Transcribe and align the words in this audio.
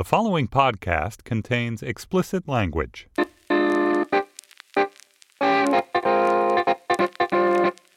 The 0.00 0.04
following 0.04 0.48
podcast 0.48 1.24
contains 1.24 1.82
explicit 1.82 2.48
language. 2.48 3.06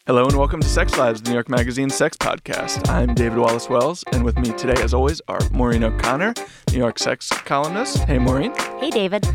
Hello 0.05 0.25
and 0.25 0.35
welcome 0.35 0.59
to 0.59 0.67
Sex 0.67 0.97
Lives, 0.97 1.21
the 1.21 1.29
New 1.29 1.33
York 1.33 1.47
Magazine 1.47 1.89
sex 1.89 2.17
podcast. 2.17 2.89
I'm 2.89 3.13
David 3.15 3.37
Wallace 3.37 3.69
Wells, 3.69 4.03
and 4.11 4.25
with 4.25 4.37
me 4.37 4.51
today, 4.57 4.81
as 4.81 4.93
always, 4.93 5.21
are 5.29 5.39
Maureen 5.53 5.85
O'Connor, 5.85 6.33
New 6.73 6.77
York 6.77 6.99
sex 6.99 7.29
columnist. 7.29 7.99
Hey, 7.99 8.19
Maureen. 8.19 8.53
Hey, 8.81 8.89
David. 8.89 9.25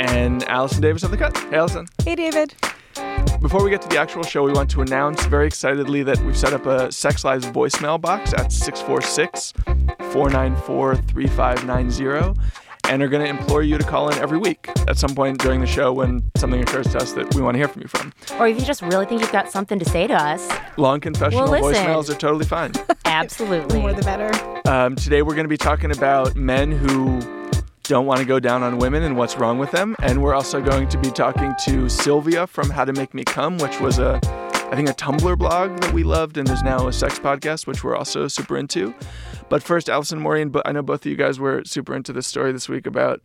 And 0.00 0.44
Allison 0.44 0.80
Davis 0.80 1.02
of 1.02 1.10
The 1.10 1.18
Cut. 1.18 1.36
Hey, 1.36 1.58
Allison. 1.58 1.86
Hey, 2.06 2.14
David. 2.14 2.54
Before 3.42 3.62
we 3.62 3.68
get 3.68 3.82
to 3.82 3.88
the 3.88 3.98
actual 3.98 4.22
show, 4.22 4.44
we 4.44 4.52
want 4.52 4.70
to 4.70 4.80
announce 4.80 5.26
very 5.26 5.46
excitedly 5.46 6.02
that 6.04 6.18
we've 6.24 6.38
set 6.38 6.54
up 6.54 6.64
a 6.64 6.90
Sex 6.90 7.22
Lives 7.22 7.44
voicemail 7.44 8.00
box 8.00 8.32
at 8.32 8.50
646 8.50 9.52
494 10.14 10.94
3590 10.94 12.40
and 12.88 13.02
are 13.02 13.08
going 13.08 13.24
to 13.24 13.28
implore 13.28 13.64
you 13.64 13.76
to 13.76 13.82
call 13.82 14.08
in 14.10 14.18
every 14.18 14.38
week 14.38 14.68
at 14.86 14.96
some 14.96 15.12
point 15.12 15.40
during 15.40 15.60
the 15.60 15.66
show 15.66 15.92
when 15.92 16.22
something 16.36 16.62
occurs 16.62 16.86
to 16.92 16.98
us 16.98 17.14
that 17.14 17.34
we 17.34 17.42
want 17.42 17.56
to 17.56 17.58
hear 17.58 17.66
from 17.66 17.82
you 17.82 17.88
from. 17.88 18.12
Or 18.38 18.46
if 18.46 18.56
you 18.56 18.64
just 18.64 18.80
really 18.80 19.06
think 19.06 19.22
you've 19.22 19.32
got 19.32 19.50
something 19.50 19.76
to 19.80 19.84
say 19.84 20.06
to 20.06 20.14
us, 20.14 20.48
Long 20.76 21.00
confessional 21.00 21.50
Well, 21.50 21.62
listen. 21.64 21.84
voicemails 21.84 22.10
are 22.10 22.18
totally 22.18 22.44
fine. 22.44 22.72
The 22.86 22.96
absolutely. 23.10 23.80
more 23.80 23.92
the 23.92 24.02
better. 24.02 24.30
Um, 24.68 24.96
today 24.96 25.22
we're 25.22 25.34
going 25.34 25.44
to 25.44 25.48
be 25.48 25.56
talking 25.56 25.90
about 25.90 26.34
men 26.36 26.70
who 26.72 27.20
don't 27.84 28.06
want 28.06 28.20
to 28.20 28.26
go 28.26 28.38
down 28.40 28.62
on 28.62 28.78
women 28.78 29.02
and 29.02 29.16
what's 29.16 29.36
wrong 29.36 29.58
with 29.58 29.70
them, 29.72 29.94
and 30.02 30.22
we're 30.22 30.34
also 30.34 30.60
going 30.60 30.88
to 30.88 30.98
be 30.98 31.10
talking 31.10 31.54
to 31.64 31.88
Sylvia 31.88 32.46
from 32.46 32.70
How 32.70 32.84
to 32.84 32.92
Make 32.92 33.14
Me 33.14 33.22
Come, 33.24 33.58
which 33.58 33.78
was 33.80 33.98
a, 33.98 34.20
I 34.70 34.76
think, 34.76 34.88
a 34.88 34.94
Tumblr 34.94 35.38
blog 35.38 35.78
that 35.80 35.92
we 35.92 36.02
loved, 36.02 36.36
and 36.36 36.46
there's 36.46 36.62
now 36.62 36.88
a 36.88 36.92
sex 36.92 37.18
podcast, 37.18 37.66
which 37.66 37.84
we're 37.84 37.94
also 37.96 38.26
super 38.28 38.56
into. 38.56 38.92
But 39.48 39.62
first, 39.62 39.88
Allison 39.88 40.18
Maureen, 40.18 40.48
but 40.48 40.66
I 40.66 40.72
know 40.72 40.82
both 40.82 41.04
of 41.04 41.10
you 41.10 41.16
guys 41.16 41.38
were 41.38 41.62
super 41.64 41.94
into 41.94 42.12
this 42.12 42.26
story 42.26 42.50
this 42.50 42.68
week 42.68 42.86
about 42.86 43.20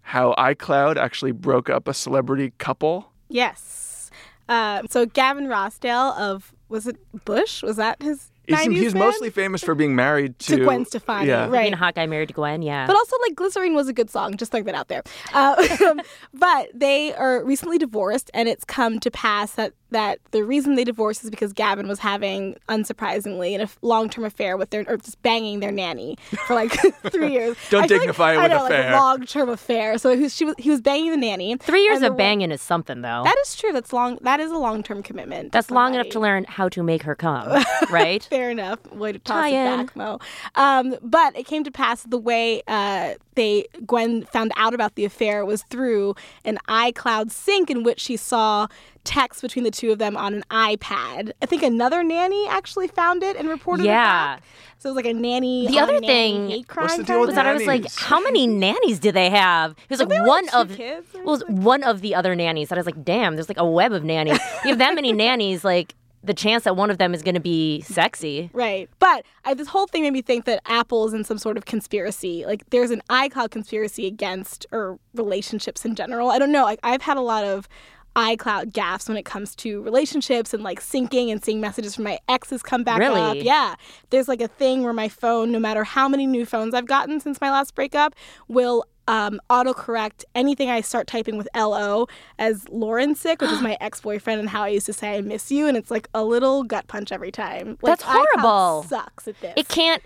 how 0.00 0.34
iCloud 0.36 0.96
actually 0.96 1.32
broke 1.32 1.70
up 1.70 1.86
a 1.86 1.94
celebrity 1.94 2.52
couple. 2.58 3.12
Yes. 3.28 4.10
Um, 4.48 4.86
so 4.90 5.06
Gavin 5.06 5.46
Rossdale 5.46 6.16
of 6.18 6.52
was 6.68 6.86
it 6.86 6.96
Bush? 7.24 7.62
Was 7.62 7.76
that 7.76 8.02
his? 8.02 8.30
He's, 8.46 8.58
90s 8.58 8.72
he's 8.76 8.94
mostly 8.94 9.30
famous 9.30 9.62
for 9.64 9.74
being 9.74 9.96
married 9.96 10.38
to, 10.40 10.56
To 10.56 10.64
Gwen 10.64 10.84
Stefani, 10.84 11.28
Yeah. 11.28 11.48
right. 11.48 11.62
Being 11.62 11.72
a 11.72 11.76
hot 11.78 11.94
guy 11.94 12.04
married 12.04 12.28
to 12.28 12.34
Gwen, 12.34 12.60
yeah. 12.60 12.86
But 12.86 12.94
also, 12.94 13.16
like 13.26 13.34
Glycerine 13.36 13.74
was 13.74 13.88
a 13.88 13.94
good 13.94 14.10
song. 14.10 14.36
Just 14.36 14.50
throwing 14.50 14.66
that 14.66 14.74
out 14.74 14.88
there. 14.88 15.02
Uh, 15.32 15.94
but 16.34 16.68
they 16.74 17.14
are 17.14 17.42
recently 17.42 17.78
divorced, 17.78 18.30
and 18.34 18.46
it's 18.46 18.62
come 18.66 19.00
to 19.00 19.10
pass 19.10 19.52
that 19.52 19.72
that 19.94 20.18
the 20.32 20.44
reason 20.44 20.74
they 20.74 20.84
divorced 20.84 21.24
is 21.24 21.30
because 21.30 21.52
Gavin 21.52 21.88
was 21.88 21.98
having, 21.98 22.56
unsurprisingly, 22.68 23.58
a 23.60 23.68
long 23.86 24.08
term 24.08 24.24
affair 24.24 24.56
with 24.56 24.70
their 24.70 24.84
or 24.88 24.96
just 24.98 25.20
banging 25.22 25.60
their 25.60 25.72
nanny 25.72 26.16
for 26.46 26.54
like 26.54 26.72
three 27.10 27.32
years. 27.32 27.56
Don't 27.70 27.84
I 27.84 27.86
feel 27.88 27.96
like- 27.96 28.00
dignify 28.02 28.34
it 28.34 28.38
I 28.38 28.42
with 28.42 28.50
know, 28.52 28.64
affair. 28.66 28.90
Like 28.92 29.00
a 29.00 29.02
long 29.02 29.26
term 29.26 29.48
affair. 29.48 29.98
So 29.98 30.14
he 30.14 30.22
was, 30.22 30.34
she 30.34 30.44
was 30.44 30.54
he 30.58 30.70
was 30.70 30.80
banging 30.80 31.10
the 31.10 31.16
nanny. 31.16 31.56
Three 31.56 31.82
years 31.84 32.02
of 32.02 32.16
banging 32.16 32.50
is 32.50 32.60
something, 32.60 33.00
though. 33.02 33.22
That 33.24 33.36
is 33.44 33.56
true. 33.56 33.72
That's 33.72 33.92
long. 33.92 34.18
That 34.22 34.40
is 34.40 34.50
a 34.50 34.58
long 34.58 34.82
term 34.82 35.02
commitment. 35.02 35.52
to 35.52 35.56
That's 35.56 35.70
long 35.70 35.94
enough 35.94 36.08
to 36.10 36.20
learn 36.20 36.44
how 36.44 36.68
to 36.70 36.82
make 36.82 37.02
her 37.04 37.14
come, 37.14 37.62
right? 37.90 38.22
Fair 38.24 38.50
enough. 38.50 38.84
Way 38.92 39.12
to 39.12 39.18
toss 39.18 39.34
Tie 39.42 39.48
it 39.48 39.54
in. 39.80 39.86
back, 39.86 39.96
Mo. 39.96 40.18
Um, 40.56 40.96
but 41.02 41.36
it 41.36 41.46
came 41.46 41.64
to 41.64 41.70
pass 41.70 42.02
the 42.02 42.18
way 42.18 42.62
uh, 42.66 43.14
they 43.34 43.66
Gwen 43.86 44.24
found 44.24 44.52
out 44.56 44.74
about 44.74 44.94
the 44.94 45.04
affair 45.04 45.44
was 45.44 45.62
through 45.64 46.14
an 46.44 46.58
iCloud 46.68 47.30
sync 47.30 47.70
in 47.70 47.82
which 47.82 48.00
she 48.00 48.16
saw 48.16 48.66
texts 49.04 49.42
between 49.42 49.64
the 49.64 49.70
two 49.70 49.92
of 49.92 49.98
them 49.98 50.16
on 50.16 50.34
an 50.34 50.44
iPad. 50.50 51.32
I 51.42 51.46
think 51.46 51.62
another 51.62 52.02
nanny 52.02 52.46
actually 52.48 52.88
found 52.88 53.22
it 53.22 53.36
and 53.36 53.48
reported 53.48 53.84
Yeah. 53.84 54.34
it 54.34 54.36
back. 54.36 54.42
So 54.78 54.88
it 54.88 54.92
was 54.94 54.96
like 55.04 55.06
a 55.06 55.14
nanny. 55.14 55.66
The 55.66 55.78
other 55.78 55.94
nanny 55.94 56.06
thing- 56.06 56.48
hate 56.50 56.68
crime 56.68 56.84
What's 56.84 56.96
the 56.96 57.04
deal 57.04 57.20
with 57.20 57.28
was 57.28 57.34
that 57.36 57.46
I 57.46 57.52
was 57.52 57.66
like, 57.66 57.84
how 57.96 58.20
many 58.20 58.46
nannies 58.46 58.98
do 58.98 59.12
they 59.12 59.30
have? 59.30 59.72
It 59.72 59.90
was 59.90 59.98
like 60.00 60.08
there, 60.08 60.20
like, 60.20 60.28
one 60.28 60.46
two 60.48 60.56
of 60.56 60.76
kids 60.76 61.06
well, 61.12 61.22
it 61.22 61.26
was 61.26 61.44
one 61.48 61.82
of 61.82 62.00
the 62.00 62.14
other 62.14 62.34
nannies. 62.34 62.68
That 62.70 62.76
I 62.76 62.80
was 62.80 62.86
like, 62.86 63.04
damn, 63.04 63.34
there's 63.34 63.48
like 63.48 63.58
a 63.60 63.66
web 63.66 63.92
of 63.92 64.04
nannies. 64.04 64.38
you 64.64 64.70
have 64.70 64.78
that 64.78 64.94
many 64.94 65.12
nannies, 65.12 65.64
like 65.64 65.94
the 66.24 66.34
chance 66.34 66.64
that 66.64 66.76
one 66.76 66.90
of 66.90 66.98
them 66.98 67.14
is 67.14 67.22
going 67.22 67.34
to 67.34 67.40
be 67.40 67.82
sexy. 67.82 68.50
Right. 68.52 68.88
But 68.98 69.24
I, 69.44 69.54
this 69.54 69.68
whole 69.68 69.86
thing 69.86 70.02
made 70.02 70.12
me 70.12 70.22
think 70.22 70.44
that 70.46 70.60
Apple 70.66 71.06
is 71.06 71.12
in 71.14 71.24
some 71.24 71.38
sort 71.38 71.56
of 71.56 71.64
conspiracy. 71.66 72.44
Like 72.46 72.68
there's 72.70 72.90
an 72.90 73.02
iCloud 73.10 73.50
conspiracy 73.50 74.06
against 74.06 74.66
or 74.72 74.98
relationships 75.14 75.84
in 75.84 75.94
general. 75.94 76.30
I 76.30 76.38
don't 76.38 76.52
know. 76.52 76.64
Like 76.64 76.80
I've 76.82 77.02
had 77.02 77.16
a 77.16 77.20
lot 77.22 77.44
of 77.44 77.68
iCloud 78.16 78.70
gaffes 78.70 79.08
when 79.08 79.16
it 79.16 79.24
comes 79.24 79.56
to 79.56 79.82
relationships 79.82 80.54
and 80.54 80.62
like 80.62 80.80
syncing 80.80 81.32
and 81.32 81.44
seeing 81.44 81.60
messages 81.60 81.96
from 81.96 82.04
my 82.04 82.18
exes 82.28 82.62
come 82.62 82.84
back 82.84 83.00
Really? 83.00 83.20
up. 83.20 83.36
Yeah. 83.38 83.74
There's 84.10 84.28
like 84.28 84.40
a 84.40 84.46
thing 84.48 84.84
where 84.84 84.92
my 84.92 85.08
phone, 85.08 85.50
no 85.50 85.58
matter 85.58 85.82
how 85.84 86.08
many 86.08 86.26
new 86.26 86.46
phones 86.46 86.74
I've 86.74 86.86
gotten 86.86 87.18
since 87.18 87.40
my 87.40 87.50
last 87.50 87.74
breakup, 87.74 88.14
will 88.46 88.84
um, 89.08 89.40
autocorrect 89.50 90.24
anything 90.34 90.70
I 90.70 90.80
start 90.80 91.06
typing 91.06 91.36
with 91.36 91.48
LO 91.54 92.06
as 92.38 92.68
Lauren 92.68 93.14
sick, 93.14 93.40
which 93.40 93.50
is 93.50 93.60
my 93.60 93.76
ex 93.80 94.00
boyfriend, 94.00 94.40
and 94.40 94.48
how 94.48 94.62
I 94.62 94.68
used 94.68 94.86
to 94.86 94.92
say 94.92 95.16
I 95.16 95.20
miss 95.20 95.50
you. 95.50 95.66
And 95.66 95.76
it's 95.76 95.90
like 95.90 96.08
a 96.14 96.24
little 96.24 96.62
gut 96.64 96.86
punch 96.86 97.12
every 97.12 97.32
time. 97.32 97.78
Like, 97.82 97.98
That's 97.98 98.02
horrible. 98.06 98.84
Sucks 98.88 99.28
at 99.28 99.40
this. 99.40 99.54
It 99.56 99.68
can't. 99.68 100.02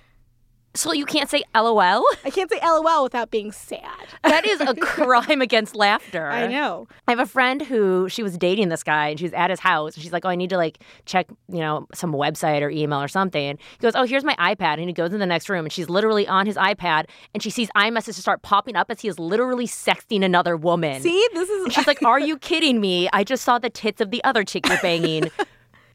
So 0.79 0.93
you 0.93 1.07
can't 1.07 1.29
say 1.29 1.43
LOL. 1.57 2.05
I 2.25 2.31
can't 2.31 2.49
say 2.49 2.61
LOL 2.63 3.03
without 3.03 3.33
being 3.33 3.51
sad. 3.51 3.83
That 4.23 4.47
is 4.47 4.61
a 4.61 4.75
crime 4.81 5.43
against 5.43 5.75
laughter. 5.75 6.29
I 6.29 6.47
know. 6.47 6.87
I 7.09 7.11
have 7.11 7.19
a 7.19 7.27
friend 7.27 7.61
who 7.61 8.09
she 8.09 8.23
was 8.23 8.39
dating 8.39 8.69
this 8.69 8.85
guy 8.85 9.09
and 9.09 9.19
she 9.19 9.25
was 9.25 9.33
at 9.33 9.51
his 9.51 9.59
house 9.59 9.95
and 9.95 10.03
she's 10.05 10.13
like, 10.13 10.25
Oh, 10.25 10.29
I 10.29 10.37
need 10.37 10.51
to 10.51 10.57
like 10.57 10.79
check, 11.05 11.27
you 11.49 11.59
know, 11.59 11.89
some 11.93 12.13
website 12.13 12.63
or 12.63 12.71
email 12.71 13.03
or 13.03 13.09
something. 13.09 13.59
He 13.59 13.79
goes, 13.81 13.97
Oh, 13.97 14.05
here's 14.05 14.23
my 14.23 14.37
iPad. 14.37 14.75
And 14.75 14.85
he 14.85 14.93
goes 14.93 15.13
in 15.13 15.19
the 15.19 15.27
next 15.27 15.49
room 15.49 15.65
and 15.65 15.73
she's 15.73 15.89
literally 15.89 16.29
on 16.29 16.47
his 16.47 16.55
iPad 16.55 17.07
and 17.35 17.43
she 17.43 17.51
sees 17.51 17.69
iMessages 17.77 18.15
start 18.15 18.43
popping 18.43 18.77
up 18.77 18.89
as 18.89 19.01
he 19.01 19.09
is 19.09 19.19
literally 19.19 19.67
sexting 19.67 20.25
another 20.25 20.57
woman. 20.57 21.03
See, 21.03 21.29
this 21.35 21.49
is 21.49 21.65
And 21.65 21.73
she's 21.73 21.89
like, 21.89 22.03
Are 22.05 22.21
you 22.21 22.39
kidding 22.39 22.81
me? 22.81 23.09
I 23.13 23.25
just 23.25 23.43
saw 23.43 23.59
the 23.59 23.71
tits 23.71 24.01
of 24.01 24.13
the 24.13 24.23
other 24.23 24.45
chick 24.45 24.69
you're 24.69 24.79
banging. 24.81 25.31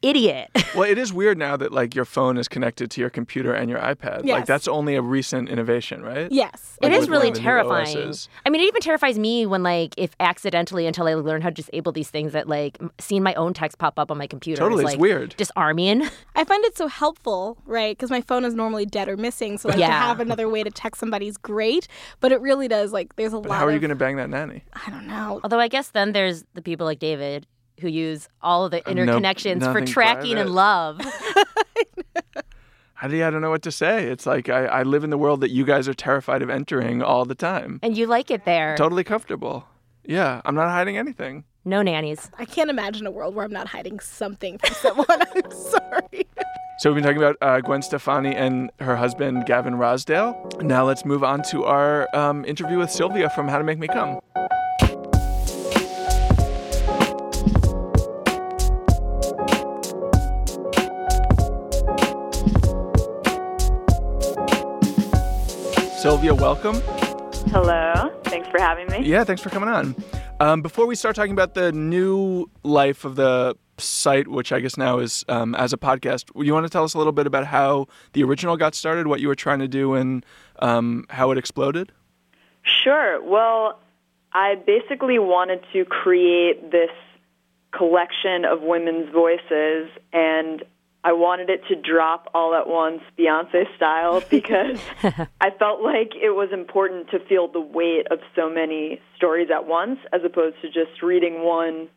Idiot. 0.04 0.50
Well, 0.74 0.90
it 0.90 0.98
is 0.98 1.12
weird 1.12 1.38
now 1.38 1.56
that 1.56 1.70
like 1.70 1.94
your 1.94 2.04
phone 2.04 2.36
is 2.36 2.48
connected 2.48 2.90
to 2.90 3.00
your 3.00 3.08
computer 3.08 3.54
and 3.54 3.70
your 3.70 3.78
iPad. 3.78 4.26
Like 4.28 4.44
that's 4.44 4.66
only 4.66 4.96
a 4.96 5.02
recent 5.02 5.48
innovation, 5.48 6.02
right? 6.02 6.26
yes. 6.32 6.76
It 6.82 6.86
Like, 6.88 6.94
is 6.94 7.00
with 7.02 7.10
really 7.10 7.26
one 7.28 7.28
of 7.28 7.34
the 7.34 7.40
new 7.40 7.44
terrifying. 7.44 8.14
I 8.44 8.50
mean, 8.50 8.60
it 8.60 8.64
even 8.64 8.80
terrifies 8.80 9.16
me 9.16 9.46
when, 9.46 9.62
like, 9.62 9.94
if 9.96 10.16
accidentally, 10.18 10.88
until 10.88 11.06
I 11.06 11.14
learn 11.14 11.42
how 11.42 11.50
to 11.50 11.54
disable 11.54 11.92
these 11.92 12.10
things, 12.10 12.32
that 12.32 12.48
like 12.48 12.78
seeing 12.98 13.22
my 13.22 13.34
own 13.34 13.54
text 13.54 13.78
pop 13.78 14.00
up 14.00 14.10
on 14.10 14.18
my 14.18 14.26
computer 14.26 14.58
Totally, 14.60 14.82
is 14.82 14.90
it's 14.90 14.94
like 14.94 15.00
weird. 15.00 15.36
disarming. 15.36 16.02
I 16.34 16.42
find 16.42 16.64
it 16.64 16.76
so 16.76 16.88
helpful, 16.88 17.56
right? 17.64 17.96
Because 17.96 18.10
my 18.10 18.20
phone 18.20 18.44
is 18.44 18.52
normally 18.54 18.86
dead 18.86 19.08
or 19.08 19.16
missing, 19.16 19.58
so 19.58 19.68
like, 19.68 19.78
to 19.78 19.86
have 19.86 20.18
another 20.18 20.48
way 20.48 20.64
to 20.64 20.70
text 20.70 20.98
somebody 20.98 21.28
is 21.28 21.36
great. 21.36 21.86
But 22.18 22.32
it 22.32 22.40
really 22.40 22.66
does 22.66 22.92
like 22.92 23.14
there's 23.14 23.32
a 23.32 23.38
But 23.40 23.50
lot. 23.50 23.58
how 23.60 23.66
are 23.66 23.70
you 23.70 23.76
of- 23.76 23.82
going 23.82 23.90
to 23.90 23.94
bang 23.94 24.16
that 24.16 24.28
nanny? 24.28 24.64
I 24.74 24.90
don't 24.90 25.06
know. 25.06 25.40
Although 25.44 25.60
I 25.60 25.68
guess 25.68 25.90
then 25.90 26.10
there's 26.12 26.44
the 26.54 26.62
people 26.62 26.84
like 26.84 26.98
David 26.98 27.46
who 27.80 27.88
use 27.88 28.28
all 28.42 28.64
of 28.64 28.70
the 28.70 28.82
no- 28.86 28.92
interconnections 28.92 29.60
for 29.72 29.84
tracking 29.84 30.32
private. 30.34 30.40
and 30.42 30.50
love. 30.54 31.00
How 32.94 33.08
do 33.08 33.16
you, 33.16 33.26
I 33.26 33.30
don't 33.30 33.42
know 33.42 33.50
what 33.50 33.62
to 33.62 33.72
say. 33.72 34.04
It's 34.06 34.24
like 34.24 34.48
I, 34.48 34.64
I 34.66 34.82
live 34.82 35.04
in 35.04 35.10
the 35.10 35.18
world 35.18 35.40
that 35.42 35.50
you 35.50 35.64
guys 35.64 35.88
are 35.88 35.94
terrified 35.94 36.40
of 36.42 36.48
entering 36.48 37.02
all 37.02 37.24
the 37.24 37.34
time. 37.34 37.80
and 37.82 37.96
you 37.98 38.06
like 38.06 38.30
it 38.30 38.44
there. 38.44 38.76
Totally 38.76 39.04
comfortable. 39.04 39.66
Yeah, 40.04 40.40
I'm 40.44 40.54
not 40.54 40.68
hiding 40.68 40.96
anything. 40.96 41.44
No 41.66 41.82
nannies. 41.82 42.30
I 42.38 42.44
can't 42.44 42.70
imagine 42.70 43.06
a 43.06 43.10
world 43.10 43.34
where 43.34 43.44
I'm 43.44 43.52
not 43.52 43.68
hiding 43.68 43.98
something 44.00 44.58
from 44.58 44.74
someone. 44.74 45.06
I'm 45.34 45.50
sorry. 45.50 46.26
So 46.78 46.92
we've 46.92 47.02
been 47.02 47.04
talking 47.04 47.18
about 47.22 47.36
uh, 47.40 47.60
Gwen 47.60 47.82
Stefani 47.82 48.34
and 48.34 48.70
her 48.80 48.96
husband 48.96 49.46
Gavin 49.46 49.74
Rossdale. 49.74 50.62
Now 50.62 50.84
let's 50.84 51.04
move 51.04 51.24
on 51.24 51.42
to 51.44 51.64
our 51.64 52.08
um, 52.14 52.44
interview 52.44 52.78
with 52.78 52.90
Sylvia 52.90 53.30
from 53.30 53.48
How 53.48 53.58
to 53.58 53.64
Make 53.64 53.78
Me 53.78 53.88
Come. 53.88 54.20
Sylvia, 66.04 66.34
welcome. 66.34 66.74
Hello. 67.48 68.12
Thanks 68.24 68.46
for 68.48 68.60
having 68.60 68.88
me. 68.88 69.08
Yeah, 69.08 69.24
thanks 69.24 69.40
for 69.40 69.48
coming 69.48 69.70
on. 69.70 69.96
Um, 70.38 70.60
before 70.60 70.84
we 70.84 70.96
start 70.96 71.16
talking 71.16 71.32
about 71.32 71.54
the 71.54 71.72
new 71.72 72.50
life 72.62 73.06
of 73.06 73.16
the 73.16 73.56
site, 73.78 74.28
which 74.28 74.52
I 74.52 74.60
guess 74.60 74.76
now 74.76 74.98
is 74.98 75.24
um, 75.28 75.54
as 75.54 75.72
a 75.72 75.78
podcast, 75.78 76.26
you 76.36 76.52
want 76.52 76.66
to 76.66 76.68
tell 76.68 76.84
us 76.84 76.92
a 76.92 76.98
little 76.98 77.14
bit 77.14 77.26
about 77.26 77.46
how 77.46 77.86
the 78.12 78.22
original 78.22 78.58
got 78.58 78.74
started, 78.74 79.06
what 79.06 79.20
you 79.20 79.28
were 79.28 79.34
trying 79.34 79.60
to 79.60 79.66
do, 79.66 79.94
and 79.94 80.26
um, 80.58 81.06
how 81.08 81.30
it 81.30 81.38
exploded? 81.38 81.90
Sure. 82.62 83.24
Well, 83.24 83.80
I 84.34 84.56
basically 84.56 85.18
wanted 85.18 85.64
to 85.72 85.86
create 85.86 86.70
this 86.70 86.90
collection 87.72 88.44
of 88.44 88.60
women's 88.60 89.10
voices, 89.10 89.88
and 90.12 90.64
I 91.04 91.12
wanted 91.12 91.50
it 91.50 91.60
to 91.68 91.76
drop 91.76 92.30
all 92.32 92.54
at 92.54 92.66
once, 92.66 93.02
Beyonce 93.18 93.64
style, 93.76 94.22
because 94.30 94.80
I 95.38 95.50
felt 95.58 95.82
like 95.82 96.12
it 96.16 96.30
was 96.30 96.48
important 96.50 97.10
to 97.10 97.18
feel 97.20 97.46
the 97.46 97.60
weight 97.60 98.06
of 98.10 98.20
so 98.34 98.48
many 98.48 99.00
stories 99.16 99.48
at 99.54 99.66
once, 99.66 99.98
as 100.12 100.22
opposed 100.24 100.56
to 100.62 100.68
just 100.68 101.02
reading 101.02 101.44
one 101.44 101.88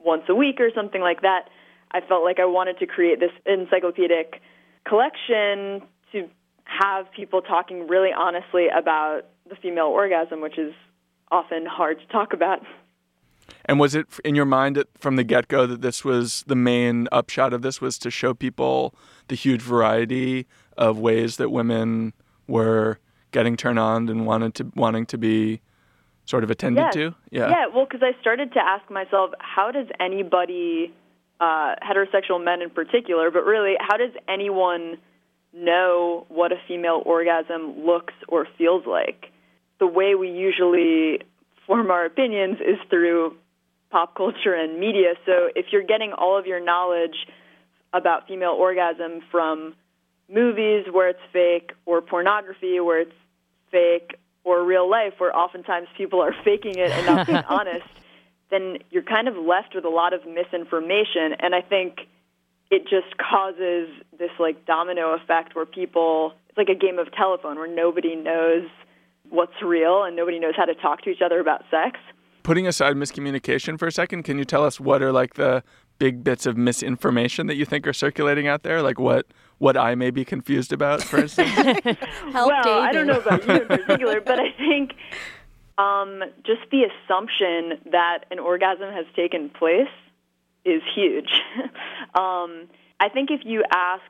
once 0.00 0.24
a 0.28 0.34
week 0.34 0.60
or 0.60 0.70
something 0.74 1.00
like 1.00 1.22
that. 1.22 1.48
I 1.92 2.00
felt 2.00 2.24
like 2.24 2.40
I 2.40 2.46
wanted 2.46 2.78
to 2.80 2.86
create 2.86 3.20
this 3.20 3.30
encyclopedic 3.46 4.42
collection 4.88 5.82
to 6.10 6.28
have 6.64 7.12
people 7.12 7.42
talking 7.42 7.86
really 7.86 8.10
honestly 8.16 8.66
about 8.76 9.22
the 9.48 9.54
female 9.56 9.86
orgasm, 9.86 10.40
which 10.40 10.58
is 10.58 10.72
often 11.30 11.64
hard 11.64 12.00
to 12.00 12.06
talk 12.06 12.32
about. 12.32 12.60
And 13.64 13.78
was 13.78 13.94
it 13.94 14.06
in 14.24 14.34
your 14.34 14.44
mind 14.44 14.82
from 14.98 15.16
the 15.16 15.24
get 15.24 15.48
go 15.48 15.66
that 15.66 15.82
this 15.82 16.04
was 16.04 16.44
the 16.46 16.56
main 16.56 17.08
upshot 17.12 17.52
of 17.52 17.62
this 17.62 17.80
was 17.80 17.98
to 17.98 18.10
show 18.10 18.34
people 18.34 18.94
the 19.28 19.34
huge 19.34 19.62
variety 19.62 20.46
of 20.76 20.98
ways 20.98 21.36
that 21.36 21.50
women 21.50 22.12
were 22.46 22.98
getting 23.30 23.56
turned 23.56 23.78
on 23.78 24.08
and 24.08 24.26
wanted 24.26 24.54
to 24.54 24.72
wanting 24.74 25.06
to 25.06 25.18
be 25.18 25.60
sort 26.24 26.44
of 26.44 26.50
attended 26.50 26.84
yes. 26.84 26.94
to? 26.94 27.14
Yeah. 27.30 27.48
Yeah. 27.48 27.66
Well, 27.74 27.84
because 27.84 28.02
I 28.02 28.18
started 28.20 28.52
to 28.52 28.60
ask 28.60 28.88
myself, 28.90 29.30
how 29.38 29.70
does 29.70 29.86
anybody, 29.98 30.92
uh, 31.40 31.74
heterosexual 31.82 32.42
men 32.42 32.62
in 32.62 32.70
particular, 32.70 33.30
but 33.30 33.44
really, 33.44 33.74
how 33.80 33.96
does 33.96 34.12
anyone 34.28 34.98
know 35.52 36.26
what 36.28 36.52
a 36.52 36.56
female 36.68 37.02
orgasm 37.04 37.84
looks 37.84 38.14
or 38.28 38.46
feels 38.56 38.86
like? 38.86 39.26
The 39.78 39.86
way 39.86 40.14
we 40.14 40.30
usually 40.30 41.22
form 41.66 41.90
our 41.90 42.04
opinions 42.04 42.58
is 42.60 42.78
through 42.90 43.36
pop 43.90 44.16
culture 44.16 44.54
and 44.54 44.80
media. 44.80 45.14
So 45.26 45.48
if 45.54 45.66
you're 45.70 45.84
getting 45.84 46.12
all 46.12 46.38
of 46.38 46.46
your 46.46 46.64
knowledge 46.64 47.26
about 47.92 48.26
female 48.26 48.56
orgasm 48.58 49.20
from 49.30 49.74
movies 50.32 50.86
where 50.90 51.10
it's 51.10 51.20
fake 51.32 51.72
or 51.84 52.00
pornography 52.00 52.80
where 52.80 53.00
it's 53.00 53.12
fake 53.70 54.16
or 54.44 54.64
real 54.64 54.90
life 54.90 55.14
where 55.18 55.36
oftentimes 55.36 55.88
people 55.96 56.20
are 56.20 56.34
faking 56.44 56.78
it 56.78 56.90
and 56.90 57.06
not 57.06 57.26
being 57.26 57.44
honest, 57.48 57.86
then 58.50 58.78
you're 58.90 59.02
kind 59.02 59.28
of 59.28 59.36
left 59.36 59.74
with 59.74 59.84
a 59.84 59.90
lot 59.90 60.12
of 60.12 60.20
misinformation. 60.26 61.34
And 61.38 61.54
I 61.54 61.60
think 61.60 62.00
it 62.70 62.82
just 62.82 63.16
causes 63.18 63.88
this 64.18 64.30
like 64.38 64.64
domino 64.66 65.14
effect 65.14 65.54
where 65.54 65.66
people, 65.66 66.32
it's 66.48 66.58
like 66.58 66.68
a 66.68 66.74
game 66.74 66.98
of 66.98 67.12
telephone 67.12 67.56
where 67.56 67.72
nobody 67.72 68.16
knows 68.16 68.68
what's 69.32 69.62
real 69.62 70.04
and 70.04 70.14
nobody 70.14 70.38
knows 70.38 70.54
how 70.56 70.66
to 70.66 70.74
talk 70.74 71.02
to 71.02 71.10
each 71.10 71.22
other 71.24 71.40
about 71.40 71.64
sex. 71.70 71.98
Putting 72.42 72.66
aside 72.66 72.96
miscommunication 72.96 73.78
for 73.78 73.86
a 73.86 73.92
second, 73.92 74.24
can 74.24 74.38
you 74.38 74.44
tell 74.44 74.64
us 74.64 74.78
what 74.78 75.02
are 75.02 75.12
like 75.12 75.34
the 75.34 75.62
big 75.98 76.22
bits 76.22 76.46
of 76.46 76.56
misinformation 76.56 77.46
that 77.46 77.56
you 77.56 77.64
think 77.64 77.86
are 77.86 77.92
circulating 77.92 78.46
out 78.46 78.62
there? 78.62 78.82
Like 78.82 78.98
what 78.98 79.26
what 79.58 79.76
I 79.76 79.94
may 79.94 80.10
be 80.10 80.24
confused 80.24 80.72
about, 80.72 81.02
for 81.02 81.18
instance? 81.20 81.50
Help 81.50 82.48
well, 82.48 82.62
David. 82.62 82.82
I 82.82 82.92
don't 82.92 83.06
know 83.06 83.20
about 83.20 83.46
you 83.46 83.54
in 83.54 83.66
particular, 83.68 84.20
but 84.20 84.38
I 84.38 84.50
think 84.58 84.94
um, 85.78 86.22
just 86.44 86.62
the 86.70 86.82
assumption 86.84 87.78
that 87.92 88.24
an 88.30 88.38
orgasm 88.38 88.92
has 88.92 89.06
taken 89.14 89.50
place 89.50 89.88
is 90.64 90.82
huge. 90.94 91.30
um, 92.14 92.68
I 93.00 93.08
think 93.12 93.30
if 93.30 93.40
you 93.44 93.64
asked 93.72 94.02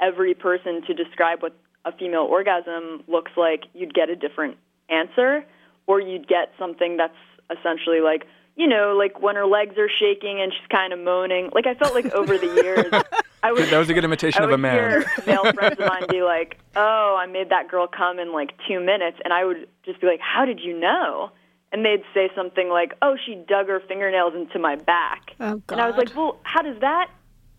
every 0.00 0.34
person 0.34 0.82
to 0.86 0.94
describe 0.94 1.42
what 1.42 1.56
a 1.84 1.92
female 1.92 2.26
orgasm 2.28 3.02
looks 3.08 3.32
like, 3.36 3.64
you'd 3.72 3.94
get 3.94 4.10
a 4.10 4.16
different 4.16 4.58
answer, 4.88 5.44
or 5.86 6.00
you'd 6.00 6.26
get 6.28 6.52
something 6.58 6.96
that's 6.96 7.14
essentially 7.50 8.00
like, 8.00 8.26
you 8.56 8.66
know, 8.66 8.94
like 8.98 9.20
when 9.22 9.36
her 9.36 9.46
legs 9.46 9.78
are 9.78 9.88
shaking 9.88 10.40
and 10.40 10.52
she's 10.52 10.66
kind 10.68 10.92
of 10.92 10.98
moaning. 10.98 11.50
Like 11.52 11.66
I 11.66 11.74
felt 11.74 11.94
like 11.94 12.06
over 12.12 12.36
the 12.36 12.46
years, 12.62 12.86
I 13.42 13.52
would. 13.52 13.68
That 13.68 13.78
was 13.78 13.88
a 13.88 13.94
good 13.94 14.04
imitation 14.04 14.42
I 14.42 14.46
of 14.46 14.50
a 14.52 14.58
man. 14.58 14.74
hear 14.74 15.06
male 15.26 15.52
friends 15.52 15.78
of 15.78 15.86
mine 15.86 16.04
be 16.08 16.22
like, 16.22 16.58
"Oh, 16.74 17.16
I 17.18 17.26
made 17.26 17.50
that 17.50 17.68
girl 17.68 17.86
come 17.86 18.18
in 18.18 18.32
like 18.32 18.54
two 18.66 18.80
minutes," 18.80 19.18
and 19.24 19.32
I 19.32 19.44
would 19.44 19.68
just 19.84 20.00
be 20.00 20.06
like, 20.08 20.20
"How 20.20 20.44
did 20.44 20.60
you 20.60 20.78
know?" 20.78 21.30
And 21.70 21.84
they'd 21.84 22.02
say 22.14 22.30
something 22.34 22.68
like, 22.68 22.94
"Oh, 23.00 23.16
she 23.24 23.36
dug 23.36 23.68
her 23.68 23.80
fingernails 23.86 24.34
into 24.34 24.58
my 24.58 24.74
back," 24.74 25.36
Oh, 25.38 25.62
and 25.68 25.80
I 25.80 25.86
was 25.86 25.96
like, 25.96 26.16
"Well, 26.16 26.40
how 26.42 26.62
does 26.62 26.80
that?" 26.80 27.10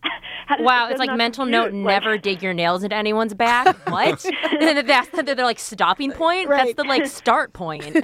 Wow, 0.60 0.90
it's 0.90 0.98
like 1.00 1.16
mental 1.16 1.46
note: 1.57 1.74
Like- 1.74 2.04
never 2.04 2.18
dig 2.18 2.42
your 2.42 2.54
nails 2.54 2.84
into 2.84 2.96
anyone's 2.96 3.34
back. 3.34 3.78
What? 3.90 4.25
And 4.25 4.88
that's 4.88 5.10
the, 5.10 5.24
the 5.24 5.44
like 5.44 5.60
stopping 5.60 6.12
point. 6.12 6.50
Right. 6.50 6.66
That's 6.66 6.75
the 6.75 6.84
like 6.84 7.06
start 7.06 7.54
point. 7.54 7.96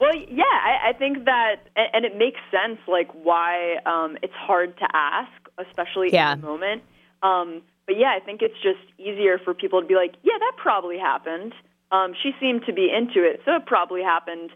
Well, 0.00 0.14
yeah, 0.14 0.44
I, 0.44 0.90
I 0.90 0.92
think 0.92 1.24
that, 1.24 1.56
and, 1.74 2.04
it 2.04 2.16
makes 2.18 2.38
sense, 2.50 2.78
like 2.86 3.08
why 3.12 3.76
um, 3.86 4.16
it's 4.22 4.34
hard 4.34 4.76
to 4.78 4.86
ask, 4.92 5.30
especially 5.58 6.10
Yeah. 6.12 6.34
in 6.34 6.40
the 6.42 6.46
moment. 6.46 6.82
Um, 7.22 7.62
but 7.86 7.96
yeah, 7.98 8.12
I 8.14 8.20
think 8.24 8.42
it's 8.42 8.56
just 8.62 8.80
easier 8.98 9.38
for 9.42 9.54
people 9.54 9.80
to 9.80 9.86
be 9.86 9.94
like, 9.94 10.14
yeah, 10.22 10.34
that 10.38 10.52
probably 10.58 10.98
happened. 10.98 11.54
Um, 11.92 12.12
she 12.22 12.32
seemed 12.40 12.66
to 12.66 12.72
be 12.74 12.90
into 12.94 13.26
it, 13.26 13.40
so 13.44 13.56
it 13.56 13.64
probably 13.66 14.02
happened. 14.02 14.50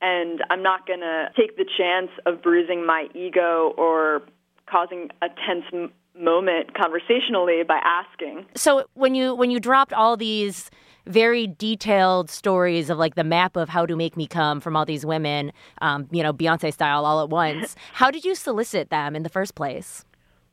And 0.00 0.42
I'm 0.50 0.62
not 0.62 0.86
going 0.86 1.00
to 1.00 1.28
take 1.36 1.56
the 1.56 1.66
chance 1.76 2.10
of 2.24 2.42
bruising 2.42 2.86
my 2.86 3.08
ego 3.14 3.74
or 3.76 4.22
causing 4.70 5.08
a 5.22 5.28
tense 5.28 5.90
moment 6.18 6.74
conversationally 6.74 7.62
by 7.62 7.80
asking. 7.82 8.46
so 8.54 8.84
when 8.94 9.14
you 9.14 9.34
when 9.34 9.50
you 9.50 9.60
dropped 9.60 9.92
all 9.92 10.16
these 10.16 10.70
very 11.06 11.46
detailed 11.46 12.30
stories 12.30 12.90
of 12.90 12.98
like 12.98 13.14
the 13.14 13.24
map 13.24 13.56
of 13.56 13.68
how 13.68 13.86
to 13.86 13.96
make 13.96 14.16
me 14.16 14.26
come 14.26 14.60
from 14.60 14.76
all 14.76 14.84
these 14.84 15.06
women, 15.06 15.52
um, 15.80 16.08
you 16.10 16.22
know, 16.22 16.32
Beyonce 16.32 16.72
style 16.72 17.04
all 17.04 17.22
at 17.22 17.30
once, 17.30 17.76
how 17.92 18.10
did 18.10 18.24
you 18.24 18.34
solicit 18.34 18.90
them 18.90 19.14
in 19.14 19.22
the 19.22 19.28
first 19.28 19.54
place? 19.54 20.04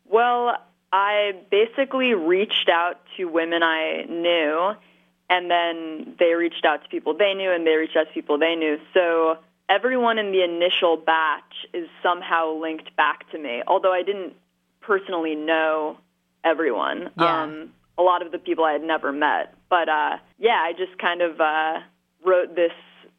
Well, 0.06 0.56
I 0.92 1.32
basically 1.50 2.14
reached 2.14 2.70
out 2.72 3.00
to 3.18 3.26
women 3.26 3.64
I 3.64 4.06
knew, 4.08 4.74
and 5.30 5.50
then 5.50 6.16
they 6.20 6.34
reached 6.36 6.66
out 6.66 6.84
to 6.84 6.90
people 6.90 7.18
they 7.18 7.34
knew, 7.34 7.52
and 7.52 7.66
they 7.66 7.76
reached 7.76 7.98
out 7.98 8.08
to 8.08 8.14
people 8.14 8.38
they 8.38 8.56
knew. 8.56 8.78
So 8.94 9.40
everyone 9.68 10.20
in 10.20 10.32
the 10.32 10.44
initial 10.44 10.98
batch 10.98 11.66
is 11.74 11.90
somehow 12.04 12.54
linked 12.54 12.96
back 12.96 13.30
to 13.32 13.40
me, 13.40 13.64
although 13.66 13.94
I 13.94 14.04
didn't 14.04 14.36
personally 14.86 15.36
know 15.36 15.98
everyone. 16.44 17.10
Yeah. 17.20 17.44
Um, 17.44 17.72
a 17.98 18.02
lot 18.02 18.26
of 18.26 18.32
the 18.32 18.40
people 18.40 18.64
I 18.64 18.74
had 18.74 18.82
never 18.84 19.12
met. 19.12 19.54
But 19.70 19.90
uh, 19.90 20.18
yeah, 20.40 20.62
I 20.64 20.74
just 20.78 20.98
kind 21.00 21.22
of 21.22 21.40
uh, 21.40 21.80
wrote 22.26 22.56
this 22.56 22.72